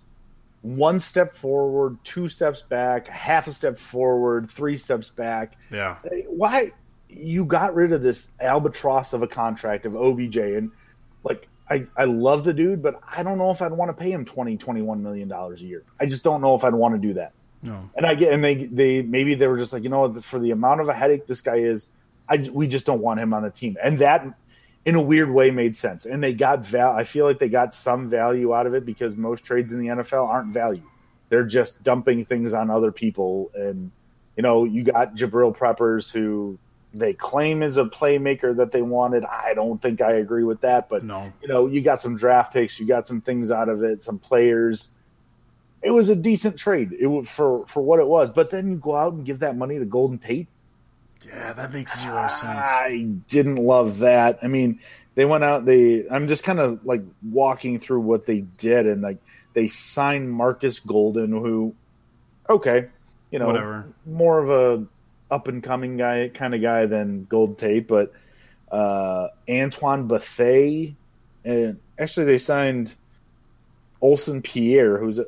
[0.61, 5.57] one step forward, two steps back, half a step forward, three steps back.
[5.71, 5.97] Yeah.
[6.27, 6.71] Why
[7.09, 10.71] you got rid of this albatross of a contract of OBJ and
[11.23, 14.11] like I, I love the dude, but I don't know if I'd want to pay
[14.11, 15.83] him 20, 21 million dollars a year.
[15.99, 17.33] I just don't know if I'd want to do that.
[17.61, 17.89] No.
[17.95, 20.51] And I get, and they, they maybe they were just like, you know, for the
[20.51, 21.87] amount of a headache this guy is,
[22.27, 24.25] I we just don't want him on the team, and that,
[24.85, 26.05] in a weird way, made sense.
[26.05, 26.91] And they got val.
[26.91, 29.87] I feel like they got some value out of it because most trades in the
[29.87, 30.83] NFL aren't value;
[31.29, 33.51] they're just dumping things on other people.
[33.55, 33.91] And
[34.35, 36.57] you know, you got Jabril Peppers who
[36.93, 39.23] they claim is a playmaker that they wanted.
[39.25, 41.31] I don't think I agree with that, but No.
[41.41, 44.19] you know, you got some draft picks, you got some things out of it, some
[44.19, 44.89] players.
[45.81, 46.93] It was a decent trade.
[46.97, 48.29] It was for for what it was.
[48.29, 50.47] But then you go out and give that money to Golden Tate.
[51.25, 52.43] Yeah, that makes zero sense.
[52.43, 54.39] I didn't love that.
[54.41, 54.79] I mean,
[55.15, 55.65] they went out.
[55.65, 59.17] They I'm just kind of like walking through what they did, and like
[59.53, 61.75] they signed Marcus Golden, who,
[62.49, 62.87] okay,
[63.31, 63.85] you know, Whatever.
[64.05, 64.85] more of a
[65.33, 68.13] up and coming guy kind of guy than Golden Tate, but
[68.71, 70.93] uh, Antoine Bethea,
[71.45, 72.95] and actually they signed
[74.01, 75.25] Olsen Pierre, who's a,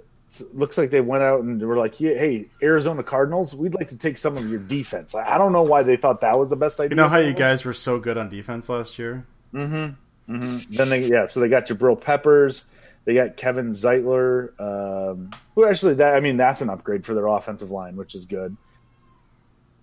[0.54, 3.98] looks like they went out and were like, yeah, "Hey, Arizona Cardinals, we'd like to
[3.98, 6.80] take some of your defense." I don't know why they thought that was the best
[6.80, 6.92] idea.
[6.92, 9.26] You know how you guys were so good on defense last year?
[9.54, 10.34] Mm-hmm.
[10.34, 10.74] Mm-hmm.
[10.74, 12.66] Then they yeah, so they got Jabril Peppers,
[13.06, 17.28] they got Kevin Zeitler, um, who actually that I mean that's an upgrade for their
[17.28, 18.58] offensive line, which is good.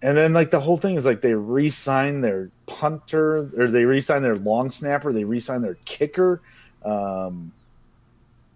[0.03, 4.24] And then like the whole thing is like they re-signed their punter or they re-signed
[4.24, 6.42] their long snapper, they re-signed their kicker.
[6.84, 7.53] Um,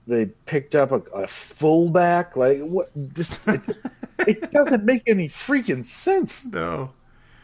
[0.07, 2.37] they picked up a, a fullback.
[2.37, 2.91] Like what?
[2.95, 3.79] This it,
[4.21, 6.47] it doesn't make any freaking sense.
[6.47, 6.93] No.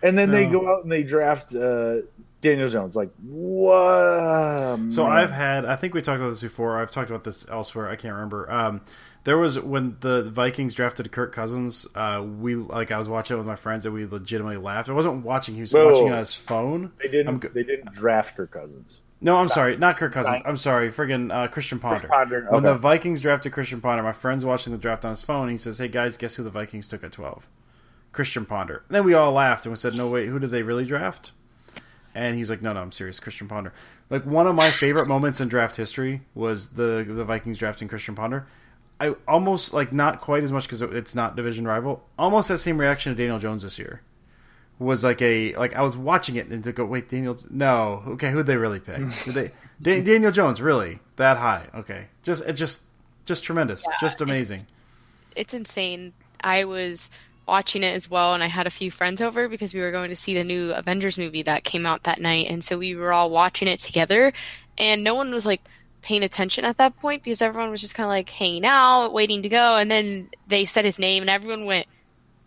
[0.02, 1.98] And then they go out and they draft uh,
[2.40, 2.96] Daniel Jones.
[2.96, 4.78] Like what?
[4.90, 5.12] So man.
[5.12, 6.80] I've had, I think we talked about this before.
[6.80, 7.88] I've talked about this elsewhere.
[7.88, 8.50] I can't remember.
[8.50, 8.80] Um,
[9.24, 11.86] there was when the Vikings drafted Kirk Cousins.
[11.94, 14.88] Uh, we like I was watching it with my friends and we legitimately laughed.
[14.88, 15.90] I wasn't watching; he was Whoa.
[15.92, 16.92] watching it on his phone.
[17.00, 17.38] they didn't.
[17.38, 19.00] Go- they didn't draft Kirk Cousins.
[19.24, 20.32] No, I'm sorry, not Kirk Cousins.
[20.32, 20.42] Right.
[20.44, 22.08] I'm sorry, friggin' uh, Christian Ponder.
[22.08, 22.74] Ponder, When the.
[22.74, 25.48] Vikings drafted Christian Ponder, my friend's watching the draft on his phone.
[25.48, 27.46] He says, "Hey guys, guess who the Vikings took at 12?
[28.10, 30.64] Christian Ponder." And then we all laughed and we said, "No, wait, who did they
[30.64, 31.30] really draft?"
[32.14, 33.72] And he's like, "No, no, I'm serious, Christian Ponder."
[34.10, 38.16] Like one of my favorite moments in draft history was the the Vikings drafting Christian
[38.16, 38.46] Ponder.
[38.98, 42.04] I almost like not quite as much because it's not division rival.
[42.18, 44.02] Almost that same reaction to Daniel Jones this year
[44.82, 48.30] was like a like I was watching it and to go wait Daniel no okay
[48.30, 48.96] who'd they really pick?
[49.24, 51.00] Did they Dan, Daniel Jones really?
[51.16, 52.06] That high okay.
[52.22, 52.82] Just it just
[53.24, 54.62] just tremendous just amazing.
[55.34, 56.12] It's insane.
[56.42, 57.10] I was
[57.46, 60.10] watching it as well, and I had a few friends over because we were going
[60.10, 63.12] to see the new Avengers movie that came out that night, and so we were
[63.12, 64.32] all watching it together,
[64.78, 65.60] and no one was like
[66.02, 69.42] paying attention at that point because everyone was just kind of like hanging out, waiting
[69.42, 71.86] to go, and then they said his name, and everyone went,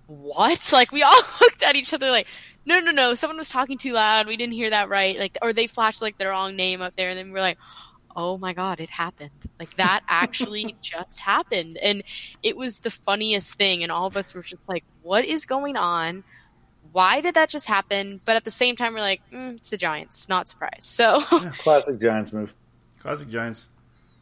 [0.08, 2.28] "What?" Like we all looked at each other like.
[2.68, 3.14] No, no, no!
[3.14, 4.26] Someone was talking too loud.
[4.26, 5.20] We didn't hear that right.
[5.20, 7.60] Like, or they flashed like the wrong name up there, and then we we're like,
[8.16, 9.30] oh my god it happened
[9.60, 12.04] like that actually just happened and
[12.42, 15.76] it was the funniest thing and all of us were just like what is going
[15.76, 16.24] on
[16.92, 19.78] why did that just happen but at the same time we're like mm, it's the
[19.78, 21.20] giants not surprised so
[21.60, 22.54] Classic Giants move.
[23.00, 23.68] classic Giants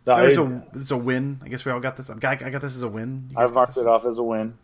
[0.07, 2.41] No, That was I, a, a win I guess we all got this I got,
[2.41, 3.84] I got this as a win You guys I've got marked this?
[3.84, 4.57] it off as a win.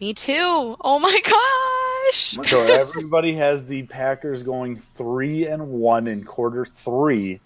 [0.00, 6.24] Me too oh my gosh So everybody has the Packers going three and one in
[6.24, 7.40] quarter three.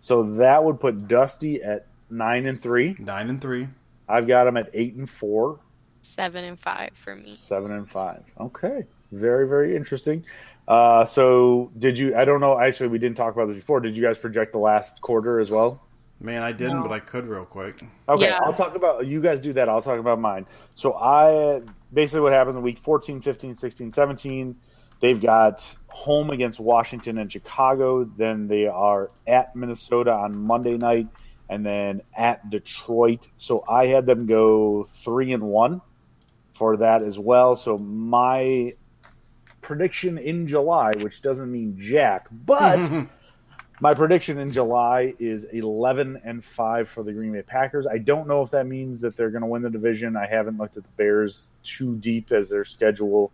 [0.00, 2.96] So that would put Dusty at nine and three.
[2.98, 3.68] nine and three
[4.08, 5.60] I've got him at eight and four,
[6.00, 8.24] seven and five for me seven and five.
[8.40, 10.24] Okay, very very interesting.
[10.66, 12.16] Uh, so did you?
[12.16, 12.58] I don't know.
[12.58, 13.80] Actually, we didn't talk about this before.
[13.80, 15.80] Did you guys project the last quarter as well?
[16.20, 16.82] man I didn't No.
[16.82, 18.40] but I could real quick Okay, Yeah.
[18.42, 19.68] I'll talk about you guys do that.
[19.68, 20.46] I'll talk about mine.
[20.74, 21.60] So I
[21.92, 24.56] basically what happens in week 14, 15, 16, 17,
[25.00, 31.08] they've got home against Washington and Chicago, then they are at Minnesota on Monday night
[31.48, 33.28] and then at Detroit.
[33.36, 35.80] So I had them go 3 and 1
[36.54, 37.56] for that as well.
[37.56, 38.74] So my
[39.60, 42.78] prediction in July, which doesn't mean jack, but
[43.80, 47.86] My prediction in July is 11 and 5 for the Green Bay Packers.
[47.86, 50.16] I don't know if that means that they're going to win the division.
[50.16, 53.30] I haven't looked at the Bears too deep as their schedule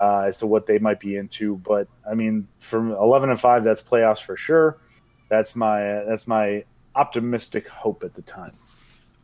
[0.00, 3.64] uh, as to what they might be into, but I mean, from 11 and 5,
[3.64, 4.78] that's playoffs for sure.
[5.28, 8.52] That's my that's my optimistic hope at the time.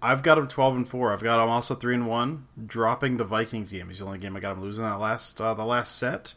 [0.02, 1.14] I've got them twelve and four.
[1.14, 2.46] I've got them also three and one.
[2.66, 5.54] Dropping the Vikings game is the only game I got them losing that last uh,
[5.54, 6.34] the last set,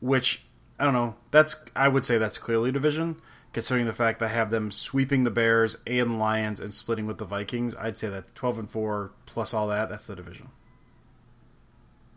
[0.00, 0.46] which
[0.78, 1.16] I don't know.
[1.32, 3.20] That's I would say that's clearly division
[3.54, 7.18] considering the fact that I have them sweeping the Bears and Lions and splitting with
[7.18, 7.74] the Vikings.
[7.76, 10.48] I'd say that twelve and four plus all that that's the division.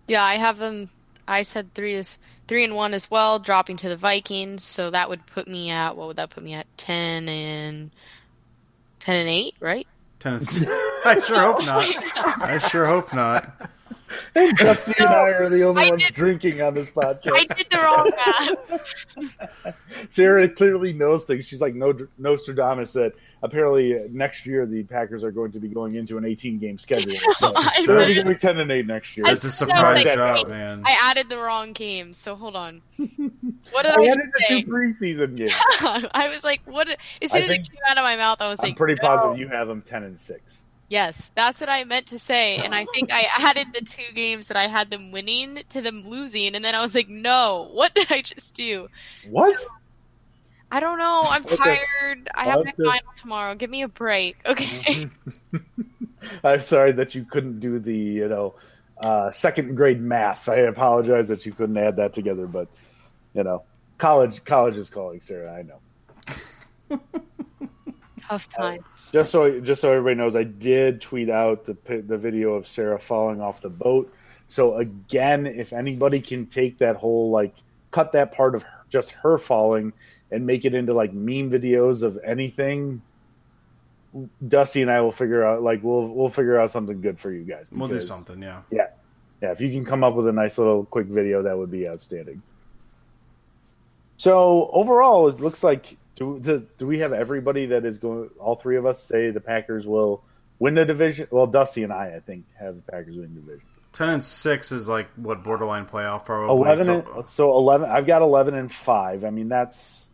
[0.07, 0.89] Yeah, I have them.
[1.27, 2.17] I said three is
[2.47, 4.63] three and one as well, dropping to the Vikings.
[4.63, 6.65] So that would put me at what would that put me at?
[6.77, 7.91] Ten and
[8.99, 9.87] ten and eight, right?
[10.19, 10.43] Ten and
[11.05, 11.85] I sure hope not.
[12.41, 13.69] I sure hope not.
[14.57, 17.31] Dusty and I are the only I ones did- drinking on this podcast.
[17.33, 18.11] I did the wrong
[19.65, 19.75] math.
[20.09, 21.45] Sarah clearly knows things.
[21.47, 25.95] She's like no Nostradamus that apparently next year the Packers are going to be going
[25.95, 27.15] into an 18 game schedule.
[27.37, 29.25] So I they're going to be 10 and 8 next year.
[29.27, 30.83] I It's a surprise know, like, drop, wait, man.
[30.85, 32.81] I added the wrong game, so hold on.
[32.97, 34.61] What did I I, added the say?
[34.63, 35.53] two preseason games.
[36.13, 36.87] I was like, what?
[37.21, 38.77] As soon I as think- it came out of my mouth, I was I'm like,
[38.77, 39.07] pretty no.
[39.07, 40.63] positive you have them 10 and 6.
[40.89, 44.47] Yes, that's what I meant to say, and I think I added the two games
[44.47, 47.93] that I had them winning to them losing, and then I was like, no, what
[47.93, 48.87] did I just do?
[49.21, 49.55] What?
[50.71, 51.29] I don't know.
[51.29, 51.55] I'm Okay.
[51.55, 52.29] tired.
[52.35, 52.63] I have Okay.
[52.63, 53.55] my final tomorrow.
[53.55, 55.07] Give me a break, okay?
[56.43, 58.55] I'm sorry that you couldn't do the, you know,
[58.99, 60.49] uh, second grade math.
[60.49, 62.67] I apologize that you couldn't add that together, but
[63.33, 63.63] you know,
[63.97, 65.53] college college is calling, Sarah.
[65.53, 65.81] I know.
[68.27, 69.11] Tough uh, times.
[69.11, 72.99] Just so just so everybody knows, I did tweet out the the video of Sarah
[72.99, 74.13] falling off the boat.
[74.49, 77.55] So again, if anybody can take that whole like
[77.91, 79.93] cut that part of her, just her falling
[80.31, 83.01] and make it into like meme videos of anything,
[84.47, 87.43] Dusty and I will figure out like we'll we'll figure out something good for you
[87.43, 87.65] guys.
[87.71, 88.61] We'll do something, yeah.
[88.71, 88.87] Yeah,
[89.41, 89.51] yeah.
[89.51, 92.41] If you can come up with a nice little quick video, that would be outstanding.
[94.17, 98.29] So overall, it looks like do do, do we have everybody that is going?
[98.39, 100.23] All three of us say the Packers will
[100.59, 101.27] win the division.
[101.31, 103.67] Well, Dusty and I, I think, have the Packers win the division.
[103.93, 106.55] Ten and six is like what borderline playoff probably.
[106.55, 106.85] Eleven.
[106.85, 107.89] so- and, so eleven.
[107.89, 109.23] I've got eleven and five.
[109.23, 110.05] I mean, that's.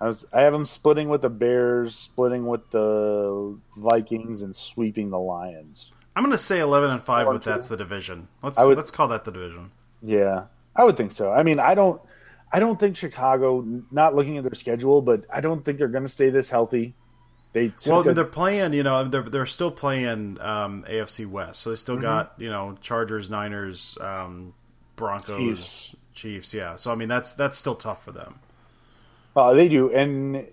[0.00, 0.24] I was.
[0.32, 5.90] I have them splitting with the Bears, splitting with the Vikings, and sweeping the Lions.
[6.14, 8.28] I'm going to say eleven and five, but that's the division.
[8.42, 9.70] Let's would- let's call that the division.
[10.02, 10.44] Yeah,
[10.74, 11.32] I would think so.
[11.32, 12.00] I mean, I don't,
[12.52, 13.64] I don't think Chicago.
[13.90, 16.94] Not looking at their schedule, but I don't think they're going to stay this healthy.
[17.52, 18.72] They well, a, they're playing.
[18.74, 21.80] You know, they're they're still playing um, AFC West, so they Mm-hmm.
[21.80, 24.54] still got you know Chargers, Niners, um,
[24.96, 25.96] Broncos, Chiefs.
[26.14, 26.54] Chiefs.
[26.54, 28.40] Yeah, so I mean that's that's still tough for them.
[29.34, 30.46] uh, they do, and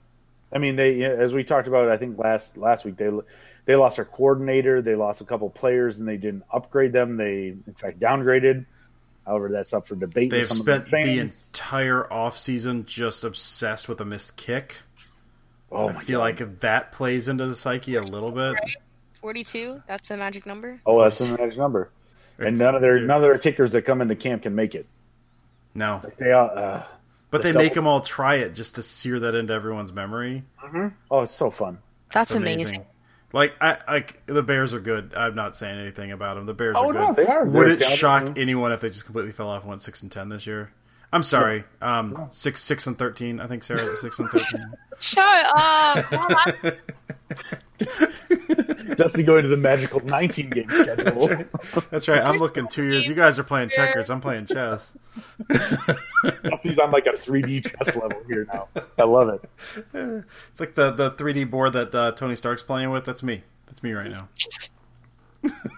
[0.53, 1.89] I mean they as we talked about.
[1.89, 3.09] I think last last week they
[3.65, 7.17] they lost their coordinator, they lost a couple players, and they didn't upgrade them.
[7.17, 8.65] They in fact downgraded.
[9.25, 10.31] However, that's up for debate.
[10.31, 11.43] They've spent the fans.
[11.47, 14.75] entire offseason just obsessed with a missed kick.
[15.71, 16.23] oh I feel God.
[16.23, 18.55] like that plays into the psyche a little bit.
[19.21, 20.79] 42, that's the magic number.
[20.85, 21.89] oh, that's the magic number.
[22.37, 23.07] And none of their Dude.
[23.07, 24.85] none of their kickers that come into camp can make it.
[25.75, 26.49] No, They are.
[26.55, 26.83] Uh,
[27.31, 30.43] but The they make them all try it just to sear that into everyone's memory.
[31.09, 31.79] oh, it's so fun.
[32.11, 32.85] That's It's amazing.
[33.33, 35.13] Like I like the Bears are good.
[35.15, 36.45] I'm not saying anything about them.
[36.45, 37.01] The Bears Oh, are good.
[37.01, 37.43] no, they are.
[37.43, 37.97] Would They're it talented.
[37.99, 40.71] shock anyone if they just completely fell off and went six and ten this year?
[41.11, 41.63] I'm sorry.
[41.81, 43.39] Um, six six and thirteen.
[43.39, 44.65] I think Sarah six and thirteen.
[44.99, 46.11] Shut up!
[46.11, 46.73] Well,
[48.95, 51.03] Dusty going to the magical 19 game schedule.
[51.05, 51.47] That's right.
[51.91, 52.21] That's right.
[52.21, 53.07] I'm looking two years.
[53.07, 54.09] You guys are playing checkers.
[54.09, 54.91] I'm playing chess.
[56.43, 58.67] Dusty's on like a 3D chess level here now.
[58.97, 60.23] I love it.
[60.51, 63.05] It's like the the 3D board that uh, Tony Stark's playing with.
[63.05, 63.43] That's me.
[63.67, 64.29] That's me right now.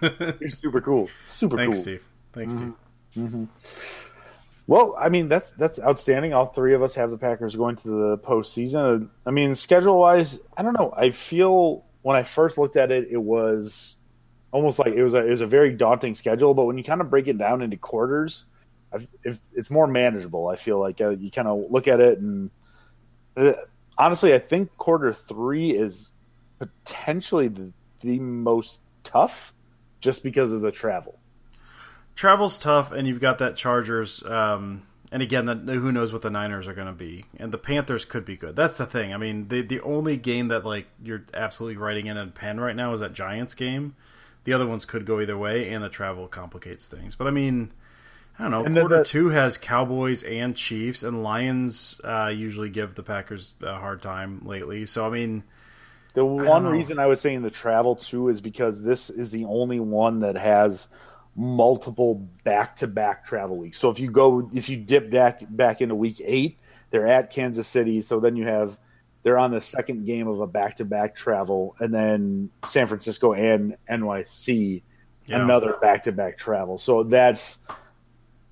[0.40, 1.08] You're super cool.
[1.28, 1.64] Super cool.
[1.64, 1.82] Thanks, cool.
[1.82, 2.08] Steve.
[2.32, 3.48] Thanks, Steve.
[4.68, 6.34] Well, I mean that's that's outstanding.
[6.34, 9.08] All three of us have the Packers going to the postseason.
[9.24, 10.92] I mean, schedule wise, I don't know.
[10.96, 13.96] I feel when I first looked at it, it was
[14.50, 16.52] almost like it was a it was a very daunting schedule.
[16.52, 18.44] But when you kind of break it down into quarters,
[19.24, 20.48] if it's more manageable.
[20.48, 22.50] I feel like uh, you kind of look at it and
[23.36, 23.52] uh,
[23.98, 26.10] honestly, I think quarter three is
[26.58, 29.52] potentially the, the most tough,
[30.00, 31.18] just because of the travel.
[32.14, 34.22] Travel's tough, and you've got that Chargers.
[34.24, 37.58] Um, and again, the, who knows what the Niners are going to be, and the
[37.58, 38.56] Panthers could be good.
[38.56, 39.12] That's the thing.
[39.12, 42.76] I mean, the the only game that like you're absolutely writing in a pen right
[42.76, 43.94] now is that Giants game.
[44.44, 47.14] The other ones could go either way, and the travel complicates things.
[47.14, 47.72] But I mean,
[48.38, 48.64] I don't know.
[48.64, 53.54] And quarter the- two has Cowboys and Chiefs, and Lions uh, usually give the Packers
[53.62, 54.84] a hard time lately.
[54.86, 55.42] So I mean,
[56.14, 56.70] The one know.
[56.70, 60.36] reason I was saying the travel too is because this is the only one that
[60.36, 60.88] has
[61.34, 63.78] multiple back-to-back travel weeks.
[63.78, 66.58] So if you go, if you dip back back into week eight,
[66.90, 68.00] they're at Kansas City.
[68.02, 68.78] So then you have
[69.22, 74.82] they're on the second game of a back-to-back travel, and then San Francisco and NYC
[75.26, 75.42] Yeah.
[75.42, 76.78] another back-to-back travel.
[76.78, 77.58] So that's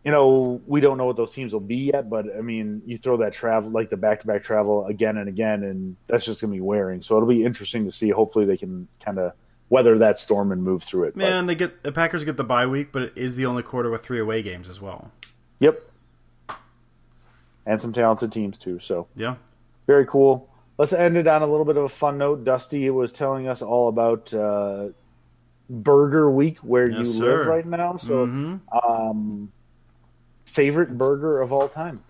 [0.04, 2.98] you know we don't know what those teams will be yet, but I mean you
[2.98, 6.56] throw that travel like the back-to-back travel again and again, and that's just going to
[6.56, 7.02] be wearing.
[7.02, 8.10] So it'll be interesting to see.
[8.10, 9.32] Hopefully they can kind of
[9.70, 11.14] weather that storm and move through it.
[11.14, 13.62] But- man, they get the Packers get the bye week, but it is the only
[13.62, 15.10] quarter with three away games as well.
[15.60, 15.82] Yep.
[17.66, 18.78] And some talented teams too.
[18.80, 19.36] So Yeah,
[19.86, 20.48] very cool.
[20.76, 22.44] Let's end it on a little bit of a fun note.
[22.44, 24.88] Dusty was telling us all about uh,
[25.70, 27.38] Burger Week where Yes, you sir.
[27.38, 27.96] live right now.
[27.96, 28.60] So, Mhm.
[28.84, 29.52] um,
[30.54, 32.02] favorite burger of all time.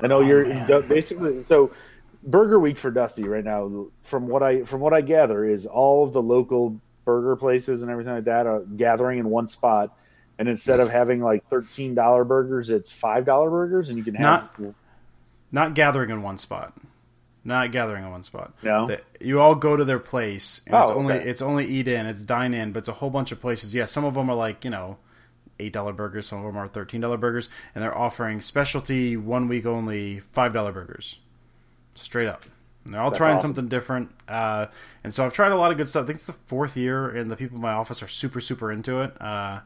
[0.00, 1.70] I know oh, you're du- basically so.
[2.24, 6.02] Burger Week for Dusty right now, from what I from what I gather, is all
[6.04, 9.96] of the local burger places and everything like that are gathering in one spot.
[10.38, 14.14] And instead of having like thirteen dollar burgers, it's five dollar burgers, and you can
[14.14, 14.74] have not
[15.52, 16.72] not gathering in one spot.
[17.44, 18.52] Not gathering in one spot.
[18.62, 18.88] No?
[18.88, 21.28] They- you all go to their place, and oh, it's Oh, only okay.
[21.28, 23.74] it's only eat in, it's dine in, but it's a whole bunch of places.
[23.74, 24.98] Yeah, some of them are like you know,
[25.60, 26.26] eight dollar burgers.
[26.26, 30.52] Some of them are thirteen dollar burgers, and they're offering specialty one week only five
[30.52, 31.18] dollar burgers,
[31.94, 32.44] straight up.
[32.84, 33.50] And they're all That's trying awesome.
[33.50, 34.10] something different.
[34.26, 34.66] Uh,
[35.04, 36.04] and so I've tried a lot of good stuff.
[36.04, 38.72] I think it's the fourth year, and the people in my office are super super
[38.72, 39.20] into it.
[39.20, 39.60] Uh,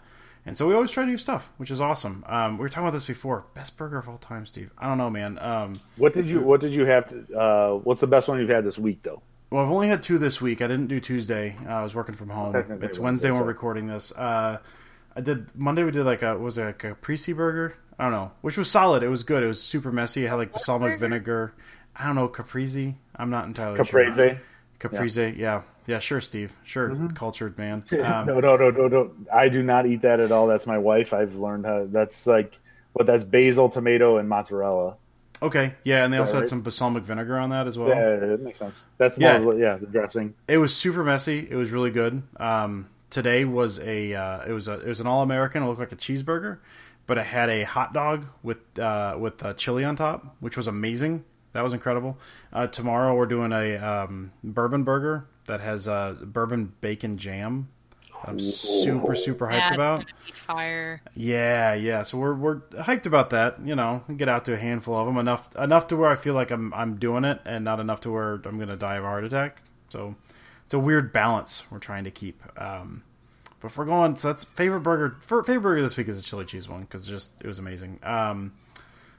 [0.45, 2.24] and so we always try new stuff, which is awesome.
[2.26, 3.45] Um, we were talking about this before.
[3.55, 4.70] Best burger of all time, Steve.
[4.76, 5.38] I don't know, man.
[5.40, 7.09] Um, What did you What did you have?
[7.11, 9.22] To, uh, what's the best one you've had this week, though?
[9.51, 10.61] Well, I've only had two this week.
[10.62, 11.57] I didn't do Tuesday.
[11.64, 12.57] Uh, I was working from home.
[12.57, 14.11] It's Wednesday, Wednesday when we're recording this.
[14.11, 14.59] Uh,
[15.16, 15.84] I did Monday.
[15.84, 17.74] We did like a was it like a caprese burger?
[17.98, 19.02] I don't know, which was solid.
[19.02, 19.42] It was good.
[19.42, 20.24] It was super messy.
[20.24, 21.52] It had like balsamic vinegar.
[21.94, 22.94] I don't know caprese.
[23.14, 24.14] I'm not entirely Caprese.
[24.16, 24.40] sure.
[24.78, 24.98] Caprese.
[24.98, 25.38] Caprese.
[25.38, 25.62] Yeah.
[25.86, 26.52] yeah, Sure, Steve.
[26.64, 27.84] Sure, cultured man.
[27.92, 29.10] Um, no, no, no, no, no.
[29.32, 30.46] I do not eat that at all.
[30.46, 31.12] That's my wife.
[31.12, 31.86] I've learned how.
[31.88, 32.58] That's like
[32.94, 34.96] what that's basil, tomato, and mozzarella.
[35.42, 35.74] okay.
[35.84, 36.40] Yeah, and they also right.
[36.40, 37.90] had some balsamic vinegar on that as well.
[37.90, 38.84] Yeah, that makes sense.
[38.98, 39.38] That's Yeah.
[39.38, 39.54] more.
[39.54, 40.34] Yeah, the dressing.
[40.48, 41.46] It was super messy.
[41.48, 42.22] It was really good.
[42.38, 45.62] Um, today was a uh, it was a it was an all American.
[45.62, 46.58] It looked like a cheeseburger,
[47.06, 50.66] but it had a hot dog with uh, with uh, chili on top, which was
[50.66, 51.24] amazing.
[51.52, 52.16] That was incredible.
[52.52, 57.68] Uh, tomorrow we're doing a um, bourbon burger that has uh, bourbon bacon jam.
[58.24, 60.00] I'm super super hyped Yeah, about.
[60.02, 61.02] it's gonna be fire.
[61.14, 62.02] Yeah, yeah.
[62.04, 63.56] So we're we're hyped about that.
[63.64, 66.34] You know, get out to a handful of them enough enough to where I feel
[66.34, 69.06] like I'm I'm doing it, and not enough to where I'm gonna die of a
[69.08, 69.60] heart attack.
[69.88, 70.14] So
[70.73, 72.43] it's a weird balance we're trying to keep.
[72.59, 73.03] Um,
[73.61, 75.18] but if we're going, so that's favorite burger.
[75.20, 77.99] Favorite burger this week is a chili cheese one because just it was amazing.
[78.03, 78.55] Um,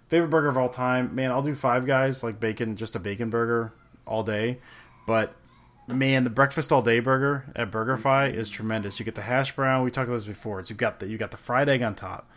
[0.08, 1.30] favorite burger of all time, man.
[1.30, 3.72] I'll do Five Guys like bacon, just a bacon burger
[4.08, 4.62] all day.
[5.06, 5.36] But
[5.88, 8.98] man, the breakfast all day burger at BurgerFi is tremendous.
[8.98, 9.84] You get the hash brown.
[9.84, 10.60] We talked about this before.
[10.60, 12.28] It's, you've got the you got the fried egg on top.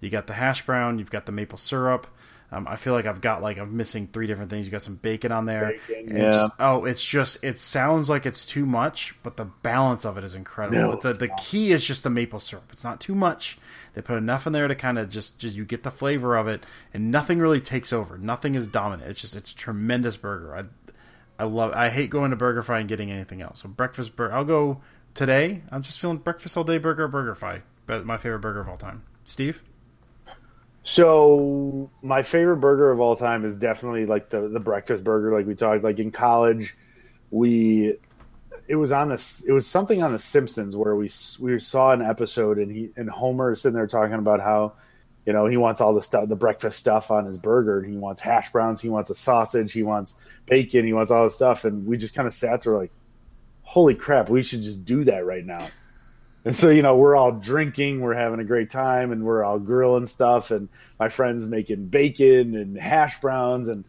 [0.00, 0.98] You got the hash brown.
[0.98, 2.08] You've got the maple syrup.
[2.54, 4.64] Um, I feel like I've got like I'm missing three different things.
[4.66, 5.74] You got some bacon on there.
[5.88, 6.26] Bacon, yeah.
[6.26, 10.16] It's just, oh, it's just it sounds like it's too much, but the balance of
[10.18, 10.78] it is incredible.
[10.78, 12.70] No, the the key is just the maple syrup.
[12.72, 13.58] It's not too much.
[13.94, 16.48] They put enough in there to kind of just, just you get the flavor of
[16.48, 18.18] it, and nothing really takes over.
[18.18, 19.10] Nothing is dominant.
[19.10, 20.56] It's just it's a tremendous burger.
[20.56, 20.64] I
[21.38, 21.72] I love.
[21.72, 23.62] I hate going to BurgerFi and getting anything else.
[23.62, 24.32] So breakfast burger.
[24.34, 24.80] I'll go
[25.14, 25.62] today.
[25.70, 27.08] I'm just feeling breakfast all day burger.
[27.08, 27.62] BurgerFi.
[27.86, 29.02] But my favorite burger of all time.
[29.24, 29.62] Steve.
[30.84, 35.32] So my favorite burger of all time is definitely like the the breakfast burger.
[35.32, 36.76] Like we talked, like in college,
[37.30, 37.96] we
[38.68, 41.10] it was on this it was something on the Simpsons where we
[41.40, 44.74] we saw an episode and he and Homer is sitting there talking about how
[45.24, 47.96] you know he wants all the stuff the breakfast stuff on his burger and he
[47.96, 51.64] wants hash browns, he wants a sausage, he wants bacon, he wants all this stuff,
[51.64, 52.92] and we just kind of sat there like,
[53.62, 55.66] holy crap, we should just do that right now.
[56.44, 59.58] And so, you know, we're all drinking, we're having a great time, and we're all
[59.58, 60.50] grilling stuff.
[60.50, 60.68] And
[61.00, 63.84] my friends making bacon and hash browns, and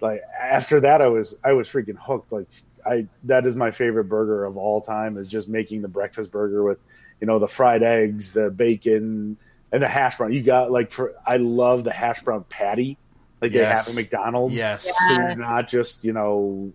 [0.00, 2.32] like after that, I was I was freaking hooked.
[2.32, 2.48] Like
[2.84, 6.64] I that is my favorite burger of all time is just making the breakfast burger
[6.64, 6.78] with,
[7.20, 9.36] you know, the fried eggs, the bacon,
[9.70, 10.32] and the hash brown.
[10.32, 12.98] You got like for I love the hash brown patty,
[13.40, 14.54] like they have at McDonald's.
[14.54, 14.84] Yes.
[14.84, 16.72] so you're not just you know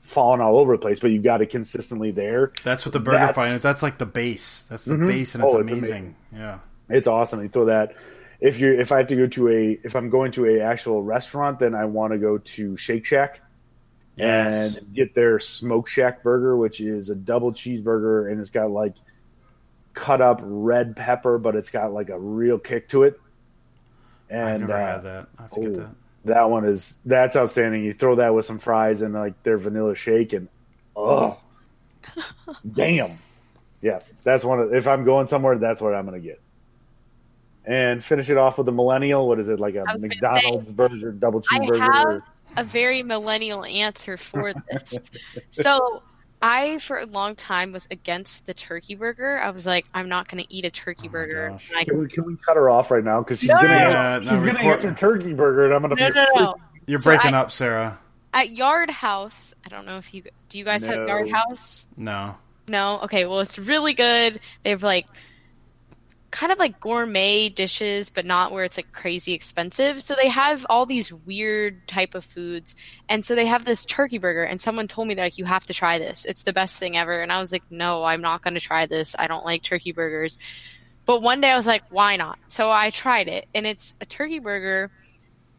[0.00, 2.52] falling all over the place, but you've got it consistently there.
[2.64, 3.62] That's what the burger That's- is.
[3.62, 4.64] That's like the base.
[4.68, 5.06] That's the Mhm.
[5.06, 5.90] base, and it's, Oh, it's amazing.
[5.90, 6.16] amazing.
[6.34, 6.58] Yeah.
[6.88, 7.42] It's awesome.
[7.42, 7.94] You throw that.
[8.40, 11.02] If you're, if I have to go to a, if I'm going to a actual
[11.02, 13.40] restaurant, then I want to go to Shake Shack
[14.16, 14.78] Yes.
[14.78, 18.94] and get their Smoke Shack burger, which is a double cheeseburger and it's got like
[19.92, 23.20] cut up red pepper, but it's got like a real kick to it.
[24.30, 25.28] I've And never uh, had that.
[25.38, 25.88] I have to get oh, that.
[26.24, 27.84] That one is that's outstanding.
[27.84, 30.48] You throw that with some fries and like their vanilla shake, and
[30.96, 31.38] oh,
[32.72, 33.18] damn,
[33.80, 34.60] yeah, that's one.
[34.60, 36.40] Of, if I'm going somewhere, that's what I'm gonna get.
[37.64, 39.28] And finish it off with a millennial.
[39.28, 41.80] What is it like a McDonald's burger, double I cheeseburger?
[41.80, 42.22] have
[42.56, 44.98] a very millennial answer for this.
[45.50, 46.02] so
[46.40, 49.38] I, for a long time, was against the turkey burger.
[49.38, 51.58] I was like, I'm not going to eat a turkey Oh burger.
[51.76, 53.20] I- Can we, can we cut her off right now?
[53.20, 54.36] Because she's No, gonna no, answer, no.
[54.40, 56.54] No, gonna record- answer turkey burger, and I'm gonna no, be no, no.
[56.86, 57.98] You're So breaking I- up, Sarah.
[58.34, 60.58] At Yard House, I don't know if you do.
[60.58, 60.92] You guys No.
[60.98, 61.86] have Yard House?
[61.96, 62.36] No.
[62.68, 63.00] No.
[63.04, 63.24] Okay.
[63.24, 64.38] Well, it's really good.
[64.62, 65.06] They have like
[66.30, 70.02] kind of like gourmet dishes, but not where it's like crazy expensive.
[70.02, 72.76] So they have all these weird type of foods,
[73.08, 74.44] and so they have this turkey burger.
[74.44, 76.24] And someone told me that like you have to try this.
[76.24, 77.20] It's the best thing ever.
[77.20, 79.16] And I was like, no, I'm not going to try this.
[79.18, 80.38] I don't like turkey burgers.
[81.06, 82.38] But one day I was like, why not?
[82.48, 84.90] So I tried it, and it's a turkey burger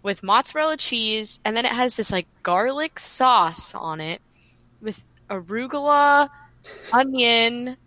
[0.04, 4.22] with mozzarella cheese, and then it has this like garlic sauce on it
[4.82, 6.30] with arugula,
[6.94, 7.78] onion,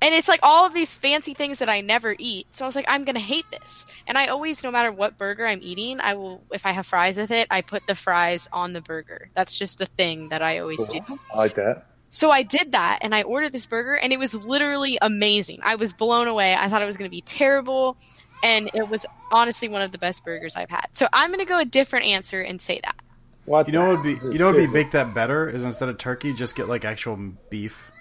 [0.00, 2.46] and it's like all of these fancy things that I never eat.
[2.54, 3.86] So I was like, I'm gonna hate this.
[4.06, 7.18] And I always, no matter what burger I'm eating, I will, if I have fries
[7.18, 9.30] with it, I put the fries on the burger.
[9.34, 11.00] That's just the thing that I always do.
[11.34, 11.86] I like that.
[12.10, 15.60] So I did that and I ordered this burger and it was literally amazing.
[15.62, 16.54] I was blown away.
[16.54, 17.98] I thought it was going to be terrible
[18.42, 20.86] and it was honestly one of the best burgers I've had.
[20.92, 22.96] So I'm going to go a different answer and say that.
[23.44, 25.62] What You know what would be you know what would be make that better is
[25.62, 27.16] instead of turkey, just get like actual
[27.50, 27.92] beef.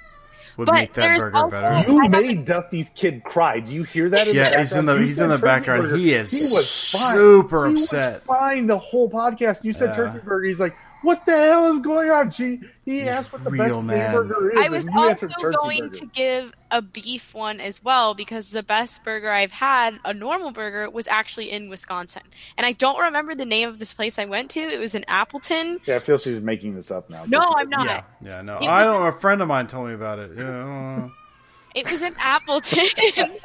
[0.58, 1.92] Would But make that there's burger also- better.
[1.92, 3.60] You made Dusty's kid cry.
[3.60, 4.28] Do you hear that?
[4.28, 4.96] In Yeah, the he's in the?
[4.96, 5.84] You he's in the background.
[5.84, 5.98] burger.
[5.98, 7.16] He is He was fine.
[7.16, 8.24] super He was upset.
[8.26, 9.64] fine the whole podcast.
[9.64, 9.96] You said Yeah.
[9.96, 10.46] turkey burger.
[10.46, 10.76] He's like,
[11.08, 13.98] "What the hell is going on?" She he He's asked what the real best mad.
[14.12, 14.66] hamburger is.
[14.66, 15.90] I was also going burger.
[16.00, 20.52] to give a beef one as well because the best burger I've had, a normal
[20.52, 22.24] burger, was actually in Wisconsin.
[22.58, 24.60] And I don't remember the name of this place I went to.
[24.60, 25.78] It was in Appleton.
[25.86, 27.24] Yeah, I feel she's making this up now.
[27.26, 27.86] No, I'm not.
[27.86, 28.58] Yeah, yeah, no.
[28.58, 29.08] It I was don't.
[29.08, 30.32] A friend of mine told me about it.
[30.38, 31.08] Yeah.
[31.76, 32.86] It was in Appleton.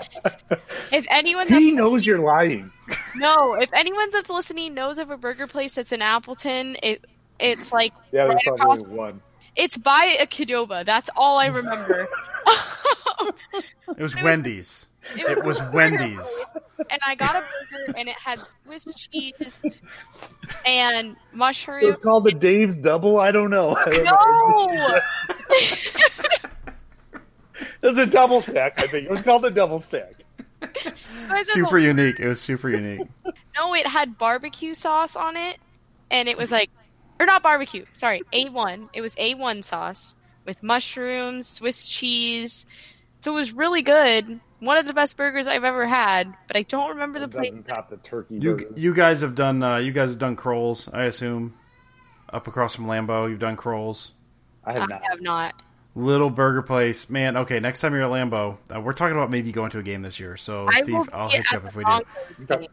[0.90, 2.70] if anyone He knows you're lying.
[3.16, 7.04] no, if anyone that's listening knows of a burger place that's in Appleton, it
[7.38, 8.78] it's like Yeah, right there's across.
[8.82, 9.20] probably one.
[9.56, 10.84] It's by a Qdoba.
[10.84, 12.08] That's all I remember.
[13.96, 14.86] It was Wendy's.
[15.14, 16.44] It It was a burger Wendy's.
[16.90, 17.44] and I got a
[17.86, 19.60] burger, and it had Swiss cheese
[20.66, 21.84] and mushrooms.
[21.84, 23.20] It was called the Dave's Double.
[23.20, 23.76] I don't know.
[23.76, 24.66] I don't know.
[24.66, 25.00] No,
[27.82, 28.74] It was a double stack.
[28.78, 30.14] I think it was called the double stack.
[31.44, 32.18] Super unique.
[32.20, 33.06] It was super unique.
[33.56, 35.58] No, it had barbecue sauce on it,
[36.10, 36.70] and it was like,
[37.22, 37.84] or not barbecue.
[37.92, 38.88] Sorry, A one.
[38.92, 40.14] It was A one sauce
[40.44, 42.66] with mushrooms, Swiss cheese.
[43.22, 44.40] So it was really good.
[44.58, 47.50] One of the best burgers I've ever had, but I don't remember the It place.
[47.50, 48.68] doesn't top the turkey You burger.
[48.76, 51.54] you guys have done uh, you guys have done Kroll's, I assume.
[52.32, 54.12] Up across from Lambeau, you've done Kroll's.
[54.64, 55.02] I have I not.
[55.10, 55.62] have not.
[55.94, 57.36] Little burger place, man.
[57.36, 60.00] Okay, next time you're at Lambeau, uh, we're talking about maybe going to a game
[60.02, 60.36] this year.
[60.38, 62.46] So, I Steve, I'll hit you up if the we do.
[62.56, 62.68] Game.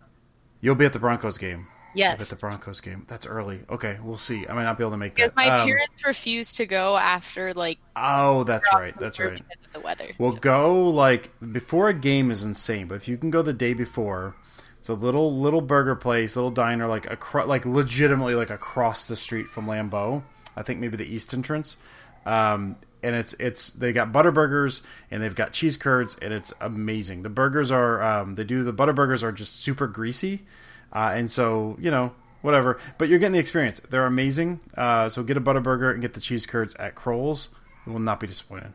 [0.62, 1.68] You'll be at the Broncos game.
[1.96, 2.22] Yes.
[2.22, 3.06] At the Broncos game.
[3.08, 3.62] That's early.
[3.70, 4.46] Okay, we'll see.
[4.48, 5.36] I might not be able to make Because that.
[5.36, 8.98] my Um, parents refused to go after like oh, that's right.
[9.00, 9.34] That's right.
[9.34, 10.10] because the weather.
[10.20, 13.54] Well, So- go like before a game is insane, but if you can go the
[13.54, 14.36] day before,
[14.80, 19.16] it's a little little burger place, little diner, like acro- like legitimately like across the
[19.16, 20.22] street from Lambeau.
[20.56, 21.78] I think maybe the east entrance.
[22.26, 26.54] Um, and it's it's they got butter burgers and they've got cheese curds and it's
[26.62, 27.24] amazing.
[27.24, 30.46] The burgers are um, they do the butter burgers are just super greasy,
[30.94, 32.12] uh, and so you know
[32.42, 32.80] whatever.
[32.98, 33.82] But you're getting the experience.
[33.90, 34.60] They're amazing.
[34.76, 37.50] Uh, so get a butter burger and get the cheese curds at Kroll's.
[37.86, 38.74] You will not be disappointed.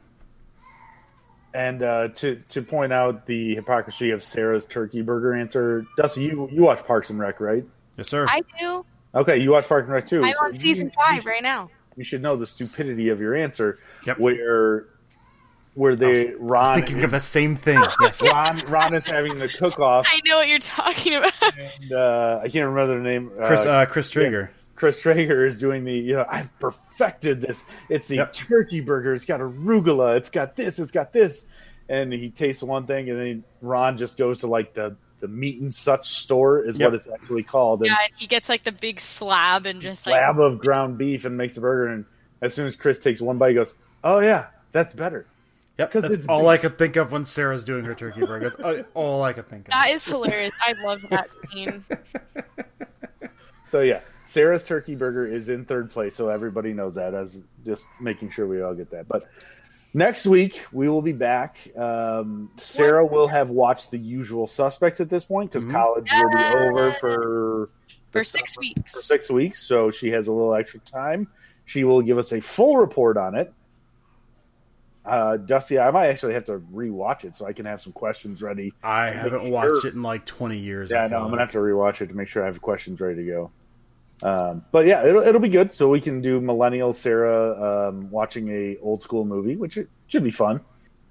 [1.52, 6.48] And uh, to to point out the hypocrisy of Sarah's turkey burger answer, Dusty, you
[6.50, 7.64] you watch Parks and Rec, right?
[7.96, 8.26] Yes, sir.
[8.28, 8.84] I do.
[9.14, 10.24] Okay, you watch Parks and Rec too.
[10.24, 11.70] I'm so on season you, five right now.
[11.96, 14.18] You should know the stupidity of your answer, Yep.
[14.18, 14.86] where
[15.74, 17.82] where they I was Ron thinking of the same thing.
[18.00, 18.22] Yes.
[18.26, 21.32] Ron Ron is having the cook off, I know what you're talking about.
[21.58, 23.30] and uh, I can't remember the name.
[23.40, 24.50] Uh, Chris uh, Chris Traeger.
[24.76, 27.64] Chris Traeger is doing the, you know, I've perfected this.
[27.88, 28.32] It's the Yep.
[28.32, 29.14] turkey burger.
[29.14, 30.16] It's got arugula.
[30.16, 30.78] It's got this.
[30.80, 31.44] It's got this.
[31.88, 35.60] And he tastes one thing, and then Ron just goes to like the the meat
[35.60, 36.86] and such store is Yep.
[36.86, 40.14] what it's actually called, and Yeah, he gets like the big slab and just like
[40.20, 41.86] slab of ground beef and makes the burger.
[41.92, 42.04] And
[42.42, 45.26] as soon as Chris takes one bite, he goes, "Oh yeah, that's better."
[45.78, 46.48] Yep, 'Cause that's it's all beef.
[46.48, 48.50] I could think of when Sarah's doing her turkey burger.
[48.50, 49.72] That's all- all I could think of.
[49.72, 50.54] that is hilarious.
[50.62, 51.84] I love that scene.
[53.70, 57.12] So yeah, Sarah's turkey burger is in third place, so everybody knows that.
[57.12, 59.08] As just making sure we all get that.
[59.08, 59.24] But
[59.96, 61.56] Next week we will be back.
[61.76, 66.44] Um, Sarah will have watched The Usual Suspects at this point because college will be
[66.68, 67.70] over for
[68.12, 68.92] For six summer- weeks.
[68.92, 71.28] For six weeks, so she has a little extra time.
[71.64, 73.52] She will give us a full report on it.
[75.04, 78.40] Uh, Dusty, I might actually have to rewatch it so I can have some questions
[78.42, 78.72] ready.
[78.82, 80.90] I haven't sure- watched it in like 20 years.
[80.90, 83.00] Yeah, I no, I'm gonna have to rewatch it to make sure I have questions
[83.00, 83.50] ready to go.
[84.22, 85.74] Um, but yeah, it'll it'll be good.
[85.74, 90.24] So we can do millennial Sarah um, watching a old school movie, which it should
[90.24, 90.60] be fun.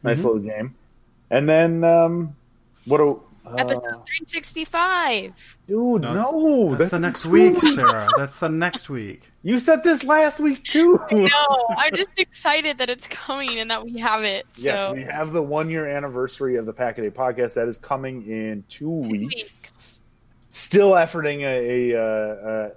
[0.01, 0.25] Nice Mhm.
[0.25, 0.75] little game.
[1.29, 2.35] And then um,
[2.85, 2.97] what?
[2.97, 5.57] Do, Episode 365.
[5.67, 7.75] dude, No, no, That's, the next week, weeks.
[7.75, 8.07] Sarah.
[8.17, 9.29] That's the next week.
[9.45, 10.97] You said this last week too.
[11.11, 14.45] No, I'm just excited that it's coming and that we have it.
[14.53, 17.67] So Yes, we have the one year anniversary of the Pack a Day podcast that
[17.67, 19.61] is coming in two, two weeks.
[19.61, 20.01] weeks.
[20.49, 22.69] Still efforting a a, uh,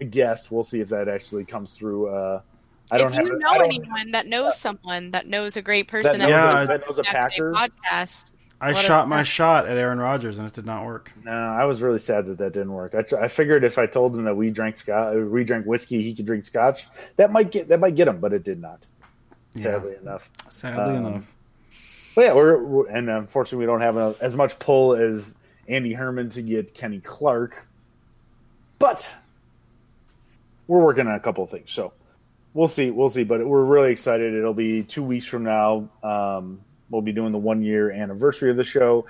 [0.00, 0.50] a guest.
[0.50, 2.08] We'll see if that actually comes through.
[2.08, 2.42] Uh,
[2.90, 3.26] I don't if have.
[3.26, 6.28] you it- know I don't- anyone that knows someone that knows a great person that
[6.28, 7.52] that, knows, Yeah, a, that knows a would Packer.
[7.54, 8.32] podcast,
[8.64, 9.24] I Let us shot my know.
[9.24, 11.12] shot at Aaron Rodgers and it did not work.
[11.22, 12.94] No, I was really sad that that didn't work.
[12.94, 16.02] I, tr- I figured if I told him that we drank scotch, we drank whiskey,
[16.02, 16.86] he could drink scotch.
[17.16, 18.84] That might get that might get him, but it did not.
[19.60, 20.30] Sadly enough.
[20.48, 21.36] Sadly Um, enough.
[22.14, 25.36] But yeah, we're, we're and unfortunately we don't have a, as much pull as
[25.68, 27.66] Andy Herman to get Kenny Clark,
[28.78, 29.10] but
[30.68, 31.70] we're working on a couple of things.
[31.70, 31.92] So
[32.54, 33.24] we'll see, we'll see.
[33.24, 34.32] But we're really excited.
[34.34, 35.88] It'll be two weeks from now.
[36.02, 36.60] Um,
[36.94, 39.06] we'll be doing the one year anniversary of the show,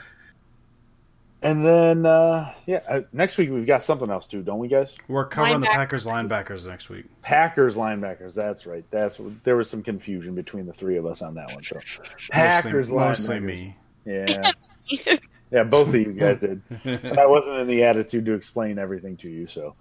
[1.43, 4.97] and then uh, yeah, uh, next week we've got something else too, don't we, guys?
[5.09, 7.05] We're covering the Packers linebackers next week.
[7.20, 8.35] Packers linebackers.
[8.35, 8.85] That's right.
[8.90, 11.62] That's there was some confusion between the three of us on that one.
[11.62, 11.78] So
[12.31, 13.77] Packers mostly, mostly me.
[14.05, 14.52] Yeah.
[15.51, 16.62] Yeah, both of you guys did.
[16.82, 19.77] But I wasn't in the attitude to explain everything to you, so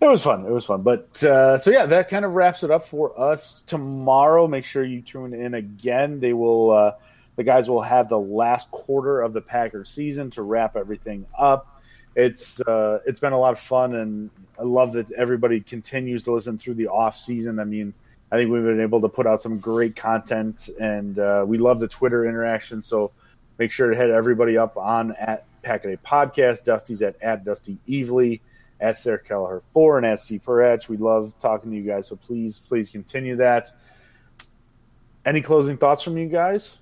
[0.00, 0.44] it was fun.
[0.44, 0.82] It was fun.
[0.82, 3.62] But uh, so yeah, that kind of wraps it up for us.
[3.62, 6.18] Tomorrow, make sure you tune in again.
[6.18, 6.72] They will.
[7.36, 11.82] The guys will have the last quarter of the Packers season to wrap everything up.
[12.14, 14.28] It's uh, it's been a lot of fun, and
[14.58, 17.58] I love that everybody continues to listen through the off season.
[17.58, 17.94] I mean,
[18.30, 21.80] I think we've been able to put out some great content, and uh, we love
[21.80, 22.82] the Twitter interaction.
[22.82, 23.12] So
[23.58, 26.64] make sure to hit everybody up on at Pack a Day Podcast.
[26.64, 28.40] Dusty's at at Dusty Evely,
[28.78, 30.90] at Sarah Kelleher four, and at C Perech.
[30.90, 33.68] We love talking to you guys, so please, please continue that.
[35.24, 36.78] Any closing thoughts from you guys?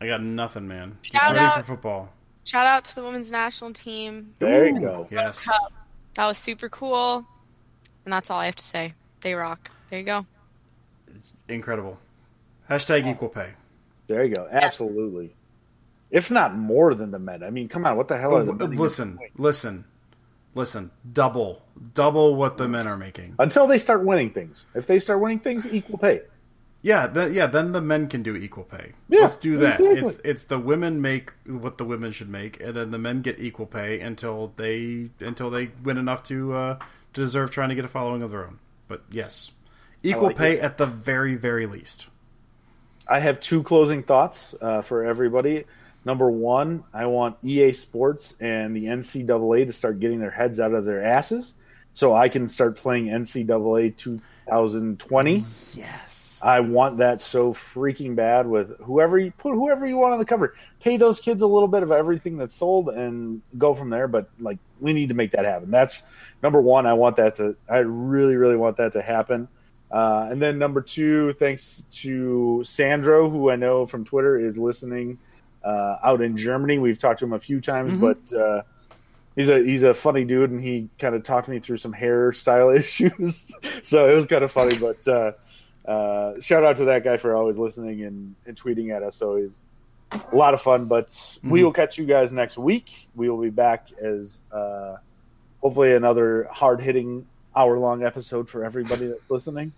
[0.00, 0.98] I got nothing, man.
[1.02, 1.56] Just Shout ready out.
[1.58, 2.12] for football.
[2.44, 4.32] Shout out to the women's national team.
[4.38, 5.08] There you Ooh, go.
[5.10, 5.44] Yes.
[5.44, 5.72] Cup.
[6.14, 7.26] That was super cool.
[8.04, 8.94] And that's all I have to say.
[9.20, 9.70] They rock.
[9.90, 10.26] There you go.
[11.48, 11.98] Incredible.
[12.70, 13.50] Hashtag equal pay.
[14.06, 14.48] There you go.
[14.50, 15.34] Absolutely.
[16.10, 17.42] If not more than the men.
[17.42, 17.96] I mean, come on.
[17.96, 19.84] What the hell are the men listen, listen,
[20.54, 20.90] listen.
[21.12, 21.62] Double,
[21.92, 23.34] double what the men are making.
[23.38, 24.64] Until they start winning things.
[24.74, 26.22] If they start winning things, equal pay.
[26.80, 27.46] Yeah, th- yeah.
[27.46, 28.92] Then the men can do equal pay.
[29.08, 29.80] Yeah, Let's do that.
[29.80, 29.98] exactly.
[30.00, 33.40] It's it's the women make what the women should make, and then the men get
[33.40, 36.74] equal pay until they until they win enough to uh,
[37.14, 38.58] to deserve trying to get a following of their own.
[38.86, 39.50] But yes,
[40.04, 42.06] equal like pay at the very very least.
[43.08, 45.64] I have two closing thoughts uh, for everybody.
[46.04, 50.72] Number one, I want EA Sports and the NCAA to start getting their heads out
[50.74, 51.54] of their asses
[51.92, 55.44] so I can start playing NCAA 2020.
[55.74, 56.17] Yes.
[56.42, 60.24] I want that so freaking bad with whoever you put whoever you want on the
[60.24, 60.54] cover.
[60.80, 64.08] Pay those kids a little bit of everything that's sold and go from there.
[64.08, 65.70] But like we need to make that happen.
[65.70, 66.04] That's
[66.42, 66.86] number one.
[66.86, 67.56] I want that to.
[67.68, 69.48] I really, really want that to happen.
[69.90, 75.18] Uh, and then number two, thanks to Sandro, who I know from Twitter is listening
[75.64, 76.78] uh, out in Germany.
[76.78, 78.62] We've talked to him a few times, but uh,
[79.34, 82.76] he's a he's a funny dude, and he kind of talked me through some hairstyle
[82.78, 83.52] issues.
[83.82, 84.76] so it was kind of funny.
[84.76, 85.32] But uh,
[85.88, 89.16] uh, shout out to that guy for always listening and, and tweeting at us.
[89.16, 89.58] So it's
[90.30, 90.84] a lot of fun.
[90.84, 93.08] But we will catch you guys next week.
[93.16, 94.96] We will be back as uh,
[95.62, 99.72] hopefully another hard hitting hour long episode for everybody that's listening.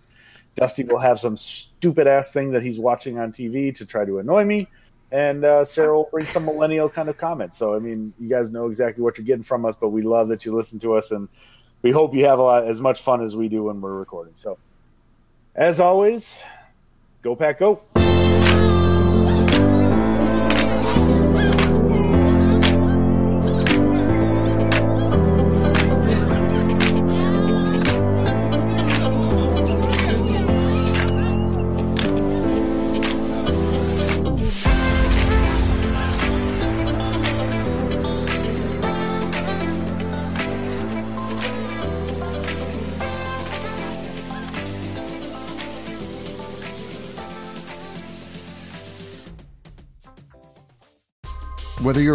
[0.55, 4.19] Dusty will have some stupid ass thing that he's watching on TV to try to
[4.19, 4.67] annoy me.
[5.13, 7.57] And uh, Sarah will bring some millennial kind of comments.
[7.57, 10.27] So, I mean, you guys know exactly what you're getting from us, but we love
[10.27, 11.11] that you listen to us.
[11.11, 11.29] And
[11.81, 14.33] we hope you have a lot, as much fun as we do when we're recording.
[14.35, 14.57] So,
[15.55, 16.41] as always,
[17.21, 18.00] go pack, go.